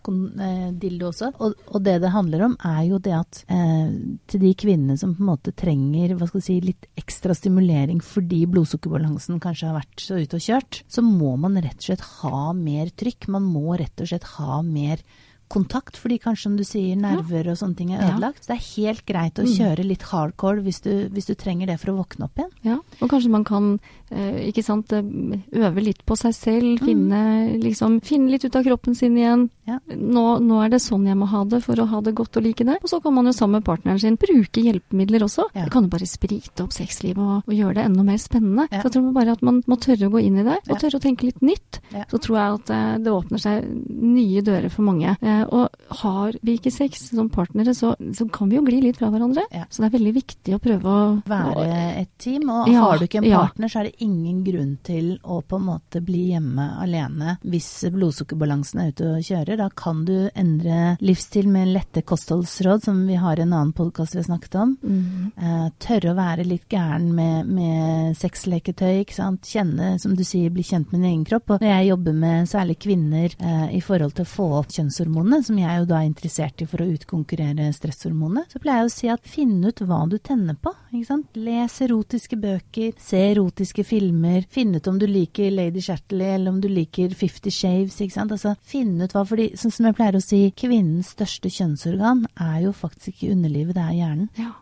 eh, 0.46 0.66
dildo 0.82 1.10
også. 1.10 1.30
Og, 1.38 1.56
og, 1.68 1.78
det 1.86 1.98
det 2.04 2.12
handler 2.14 2.46
om, 2.48 2.56
er 2.70 2.82
jo 2.88 3.00
det 3.02 3.14
at 3.16 3.42
eh, 3.52 3.94
til 4.30 4.44
de 4.44 4.52
kvinnene 4.58 4.98
som 5.00 5.14
på 5.16 5.24
en 5.24 5.32
måte 5.32 5.54
trenger 5.56 6.16
hva 6.18 6.28
skal 6.30 6.44
si, 6.44 6.60
litt 6.64 6.88
ekstra 7.00 7.36
stimulering 7.36 8.02
fordi 8.04 8.42
blodsukkerbalansen 8.50 9.40
kanskje 9.42 9.70
har 9.70 9.80
vært 9.80 10.04
så 10.04 10.20
ute 10.20 10.38
og 10.38 10.46
kjørt, 10.46 10.82
så 10.90 11.04
må 11.06 11.36
man 11.40 11.58
rett 11.60 11.78
og 11.80 11.90
slett 11.90 12.06
ha 12.20 12.52
mer 12.56 12.92
trykk. 12.94 13.30
Man 13.32 13.48
må 13.50 13.76
rett 13.80 14.02
og 14.02 14.10
slett 14.10 14.28
ha 14.36 14.60
mer 14.66 15.02
kontakt, 15.50 15.98
fordi 15.98 16.20
kanskje 16.22 16.46
som 16.46 16.56
du 16.58 16.64
sier, 16.66 16.96
nerver 16.98 17.44
ja. 17.44 17.52
og 17.52 17.58
sånne 17.60 17.78
ting 17.78 17.92
er 17.94 18.04
ødelagt. 18.06 18.40
Ja. 18.40 18.44
Så 18.44 18.52
det 18.52 18.56
er 18.56 18.66
helt 18.70 19.04
greit 19.08 19.40
å 19.40 19.46
mm. 19.46 19.52
kjøre 19.56 19.86
litt 19.86 20.06
hardcore 20.10 20.64
hvis 20.64 20.82
du, 20.84 20.92
hvis 21.10 21.30
du, 21.30 21.34
trenger 21.40 21.70
det 21.70 21.78
for 21.82 21.92
å 21.92 21.98
våkne 22.00 22.28
opp 22.28 22.40
igjen. 22.40 22.52
Ja, 22.66 22.76
og 23.00 23.10
kanskje 23.10 23.32
man 23.32 23.46
kan 23.48 23.70
eh, 24.12 24.50
ikke 24.50 24.64
sant, 24.66 24.92
eh, 24.94 25.06
øve 25.60 25.84
litt 25.84 26.04
på 26.06 26.16
seg 26.18 26.34
selv, 26.36 26.68
mm. 26.76 26.84
finne, 26.84 27.22
liksom, 27.62 27.98
finne 28.06 28.34
litt 28.34 28.46
ut 28.46 28.58
av 28.58 28.66
kroppen 28.66 28.96
sin 28.98 29.16
igjen. 29.18 29.48
Ja. 29.70 29.78
Nå, 29.94 30.24
nå, 30.42 30.60
er 30.64 30.72
det 30.72 30.82
sånn 30.82 31.06
jeg 31.06 31.18
må 31.18 31.28
ha 31.30 31.44
det 31.48 31.62
for 31.64 31.78
å 31.78 31.86
ha 31.90 32.02
det 32.04 32.14
godt 32.18 32.38
og 32.38 32.46
like 32.46 32.66
det. 32.66 32.78
Og 32.82 32.90
så 32.90 33.00
kan 33.02 33.14
man 33.16 33.30
jo 33.30 33.34
sammen 33.36 33.60
med 33.60 33.66
partneren 33.66 34.00
sin 34.02 34.18
bruke 34.20 34.62
hjelpemidler 34.64 35.26
også. 35.26 35.48
Det 35.54 35.68
kan 35.72 35.86
jo 35.86 35.92
bare 35.92 36.08
sprite 36.10 36.66
opp 36.66 36.74
sexlivet 36.74 37.20
og, 37.22 37.44
og, 37.44 37.54
gjøre 37.54 37.78
det 37.78 37.86
enda 37.90 38.06
mer 38.06 38.20
spennende. 38.22 38.66
Så 38.70 38.84
jeg 38.86 38.96
tror 38.96 39.06
man 39.08 39.18
bare 39.18 39.36
at 39.36 39.44
man 39.46 39.62
må 39.70 39.78
tørre 39.82 40.08
å 40.08 40.14
gå 40.14 40.24
inn 40.26 40.40
i 40.40 40.46
det, 40.46 40.58
og 40.66 40.82
tørre 40.82 41.00
å 41.00 41.04
tenke 41.04 41.28
litt 41.28 41.42
nytt. 41.44 41.80
Så 42.10 42.22
tror 42.22 42.38
jeg 42.38 42.58
at 42.60 42.74
eh, 42.74 42.96
det 43.04 43.14
åpner 43.14 43.42
seg 43.42 43.66
nye 43.90 44.42
dører 44.46 44.70
for 44.72 44.86
mange. 44.86 45.14
Eh, 45.20 45.39
og 45.48 45.96
har 46.02 46.36
vi 46.42 46.56
ikke 46.58 46.72
sex 46.74 47.08
som 47.10 47.30
partnere, 47.32 47.74
så, 47.76 47.94
så 48.16 48.26
kan 48.32 48.50
vi 48.50 48.58
jo 48.58 48.64
gli 48.66 48.80
litt 48.84 49.00
fra 49.00 49.10
hverandre. 49.12 49.44
Ja. 49.54 49.66
Så 49.70 49.82
det 49.82 49.90
er 49.90 49.96
veldig 49.98 50.14
viktig 50.16 50.56
å 50.56 50.60
prøve 50.62 50.90
å 50.90 50.98
Være 51.30 51.64
et 52.00 52.10
team. 52.20 52.48
Og 52.50 52.68
ja, 52.70 52.82
har 52.84 53.00
du 53.00 53.06
ikke 53.06 53.20
en 53.20 53.28
partner, 53.30 53.70
så 53.70 53.80
er 53.80 53.88
det 53.90 54.04
ingen 54.04 54.42
grunn 54.46 54.72
til 54.86 55.12
å 55.22 55.40
på 55.46 55.58
en 55.60 55.66
måte 55.66 56.02
bli 56.04 56.30
hjemme 56.32 56.66
alene 56.80 57.36
hvis 57.46 57.68
blodsukkerbalansen 57.92 58.82
er 58.82 58.92
ute 58.92 59.08
og 59.14 59.26
kjører. 59.26 59.60
Da 59.60 59.68
kan 59.76 60.04
du 60.08 60.16
endre 60.34 60.94
livsstil 61.02 61.48
med 61.50 61.72
lette 61.74 62.02
kostholdsråd, 62.06 62.84
som 62.88 63.02
vi 63.08 63.18
har 63.20 63.38
i 63.38 63.44
en 63.44 63.54
annen 63.54 63.74
podkast 63.76 64.16
vi 64.16 64.22
har 64.22 64.28
snakket 64.28 64.58
om. 64.60 64.74
Mm. 64.82 65.30
Eh, 65.36 65.66
tørre 65.82 66.12
å 66.12 66.18
være 66.18 66.46
litt 66.48 66.66
gæren 66.70 67.10
med, 67.16 67.50
med 67.50 68.18
sexleketøy, 68.18 69.02
ikke 69.04 69.16
sant. 69.16 69.46
Kjenne, 69.50 69.94
som 70.02 70.16
du 70.18 70.24
sier, 70.26 70.52
bli 70.54 70.64
kjent 70.66 70.90
med 70.90 71.00
din 71.00 71.10
egen 71.12 71.26
kropp. 71.28 71.54
Og 71.54 71.62
når 71.62 71.72
jeg 71.72 71.90
jobber 71.90 72.18
med 72.24 72.50
særlig 72.50 72.78
kvinner 72.82 73.36
eh, 73.38 73.66
i 73.78 73.82
forhold 73.84 74.16
til 74.16 74.26
å 74.26 74.30
få 74.30 74.48
opp 74.58 74.74
kjønnshormonene, 74.74 75.29
hormonene, 75.30 75.46
som 75.46 75.58
jeg 75.58 75.78
jo 75.78 75.86
da 75.86 76.00
er 76.00 76.08
interessert 76.08 76.62
i 76.62 76.66
for 76.68 76.82
å 76.82 76.88
utkonkurrere 76.90 77.68
stresshormonene, 77.74 78.46
så 78.50 78.60
pleier 78.62 78.82
jeg 78.82 78.88
å 78.88 78.92
si 78.94 79.10
at 79.10 79.26
finn 79.28 79.62
ut 79.62 79.80
hva 79.86 80.02
du 80.10 80.18
tenner 80.18 80.56
på. 80.58 80.72
ikke 80.90 81.06
sant? 81.06 81.36
Les 81.36 81.76
erotiske 81.86 82.36
bøker, 82.40 82.92
se 82.98 83.20
erotiske 83.30 83.84
filmer, 83.86 84.44
finn 84.50 84.74
ut 84.74 84.86
om 84.90 84.98
du 84.98 85.06
liker 85.06 85.50
Lady 85.54 85.80
Shatley 85.80 86.34
eller 86.34 86.50
om 86.50 86.60
du 86.60 86.68
liker 86.68 87.14
Fifty 87.14 87.50
Shaves. 87.50 88.00
ikke 88.00 88.16
sant? 88.16 88.32
Altså, 88.32 88.56
finn 88.62 89.00
ut 89.00 89.14
hva, 89.14 89.24
fordi 89.24 89.50
sånn 89.56 89.74
som 89.74 89.86
jeg 89.86 89.98
pleier 89.98 90.18
å 90.18 90.24
si, 90.24 90.42
kvinnens 90.56 91.14
største 91.14 91.50
kjønnsorgan 91.52 92.26
er 92.40 92.58
jo 92.66 92.74
faktisk 92.76 93.14
ikke 93.14 93.34
underlivet, 93.36 93.76
det 93.78 93.86
er 93.86 93.98
hjernen. 94.00 94.28
Ja, 94.40 94.52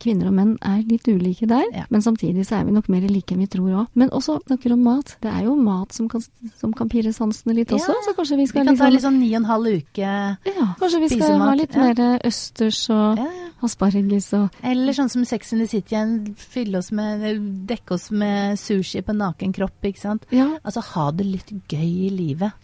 kvinner 0.00 0.30
og 0.30 0.36
menn 0.36 0.56
er 0.64 0.82
litt 0.88 1.08
ulike 1.08 1.48
der, 1.50 1.66
ja. 1.74 1.86
men 1.92 2.04
samtidig 2.04 2.46
så 2.48 2.60
er 2.60 2.68
vi 2.68 2.76
nok 2.76 2.88
mer 2.92 3.04
like 3.08 3.34
enn 3.34 3.44
vi 3.44 3.50
tror 3.50 3.84
òg. 3.84 3.92
Men 4.00 4.12
også 4.16 4.38
snakker 4.46 4.74
om 4.74 4.84
mat. 4.84 5.16
Det 5.20 5.30
er 5.32 5.46
jo 5.46 5.56
mat 5.60 5.94
som 5.96 6.08
kan, 6.10 6.24
som 6.60 6.72
kan 6.76 6.90
pirre 6.92 7.12
sansene 7.16 7.56
litt 7.56 7.72
også, 7.74 7.92
ja. 7.92 8.04
så 8.06 8.16
kanskje 8.16 8.40
vi 8.40 8.48
skal 8.50 8.64
Vi 8.64 8.70
kan 8.70 8.76
liksom... 8.76 8.86
ta 8.86 8.94
litt 8.94 9.06
sånn 9.06 9.20
ni 9.20 9.32
og 9.34 9.40
en 9.42 9.50
halv 9.50 9.80
uke 9.80 9.89
ikke 9.90 10.12
Ja, 10.46 10.66
kanskje 10.80 11.02
vi 11.02 11.10
skal 11.12 11.40
ha 11.42 11.50
litt 11.58 11.74
ja. 11.76 11.88
mer 11.90 12.20
østers 12.26 12.80
og 12.94 13.18
ja, 13.20 13.26
ja. 13.26 13.48
asparges 13.66 14.30
og 14.38 14.62
Eller 14.62 14.96
sånn 14.96 15.10
som 15.12 15.26
Sex 15.28 15.52
in 15.54 15.62
the 15.64 15.68
City 15.70 15.96
igjen, 15.96 16.14
fylle 16.38 16.80
oss 16.80 16.92
med, 16.94 17.26
dekke 17.68 17.98
oss 17.98 18.08
med 18.14 18.58
sushi 18.60 19.02
på 19.04 19.16
naken 19.16 19.52
kropp, 19.56 19.78
ikke 19.84 20.00
sant. 20.02 20.26
Ja. 20.34 20.48
Altså 20.62 20.84
ha 20.94 21.10
det 21.16 21.26
litt 21.26 21.52
gøy 21.70 22.06
i 22.06 22.10
livet. 22.14 22.56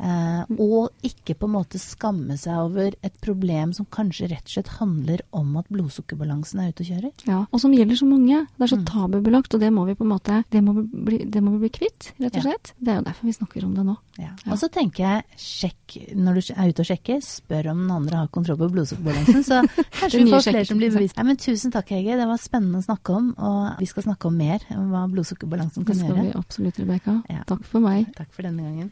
Ja. 0.00 0.12
Eh, 0.42 0.44
og 0.58 0.90
ikke 1.06 1.34
på 1.38 1.46
en 1.46 1.52
måte 1.54 1.78
skamme 1.78 2.36
seg 2.38 2.56
over 2.58 2.94
et 3.02 3.14
problem 3.22 3.72
som 3.72 3.86
kanskje 3.86 4.30
rett 4.32 4.44
og 4.48 4.54
slett 4.56 4.68
handler 4.80 5.20
om 5.32 5.56
at 5.60 5.68
blodsukkerbalansen 5.70 6.60
er 6.60 6.72
ute 6.72 6.82
og 6.82 6.88
kjører. 6.90 7.12
Ja, 7.28 7.40
og 7.52 7.60
som 7.62 7.72
gjelder 7.72 7.96
så 8.00 8.08
mange. 8.08 8.46
Det 8.58 8.64
er 8.66 8.72
så 8.76 8.78
Mm. 8.80 8.86
tabubelagt, 8.86 9.54
og 9.54 9.60
det 9.60 9.72
må 9.72 9.86
vi 9.86 9.94
på 9.94 10.02
en 10.04 10.10
måte 10.18 10.44
det 10.50 10.62
må 10.64 10.74
bli, 10.74 11.18
det 11.24 11.42
må 11.42 11.52
vi 11.58 11.68
bli 11.68 11.70
kvitt, 11.70 12.12
rett 12.20 12.36
og 12.36 12.42
Ja. 12.44 12.50
slett. 12.50 12.72
Det 12.82 12.88
er 12.88 12.96
jo 12.98 13.04
derfor 13.04 13.22
vi 13.24 13.32
snakker 13.32 13.64
om 13.64 13.74
det 13.74 13.84
nå. 13.86 13.96
Ja. 14.18 14.30
Ja. 14.44 14.52
Og 14.52 14.58
så 14.58 14.68
tenker 14.70 14.98
jeg, 14.98 15.24
sjekk 15.38 16.14
når 16.16 16.34
du 16.34 16.52
er 16.54 16.68
ute 16.68 16.80
og 16.80 16.86
sjekker, 16.86 17.20
spør 17.22 17.70
om 17.70 17.78
den 17.86 17.90
andre 17.90 18.16
har 18.16 18.28
kontroll 18.28 18.58
på 18.58 18.70
blodsukkerbalansen, 18.72 19.42
så 19.44 19.62
kanskje 20.00 20.24
vi 20.24 20.30
får 20.30 20.42
flere 20.50 20.66
som 20.66 20.78
blir 20.78 20.90
bevist. 20.92 21.16
Nei, 21.16 21.24
men 21.24 21.36
tusen 21.36 21.70
takk, 21.72 21.88
Hege. 21.88 22.16
Det 22.18 22.26
var 22.26 22.36
spennende 22.38 22.78
å 22.82 22.84
snakke 22.84 23.14
om, 23.16 23.34
og 23.38 23.78
vi 23.78 23.86
skal 23.86 24.02
snakke 24.02 24.26
om 24.26 24.36
mer 24.36 24.60
om 24.76 24.90
hva 24.90 25.06
blodsukkerbalansen 25.12 25.84
kan 25.86 25.94
gjøre. 25.96 26.02
Det 26.02 26.10
skal 26.10 26.16
gjøre. 26.16 26.32
vi 26.32 26.38
absolutt, 26.42 26.78
Rebekka. 26.82 27.22
Ja. 27.30 27.42
Takk 27.46 27.64
for 27.64 27.80
meg. 27.80 28.12
Takk 28.16 28.32
for 28.32 28.42
denne 28.42 28.62
gangen. 28.62 28.90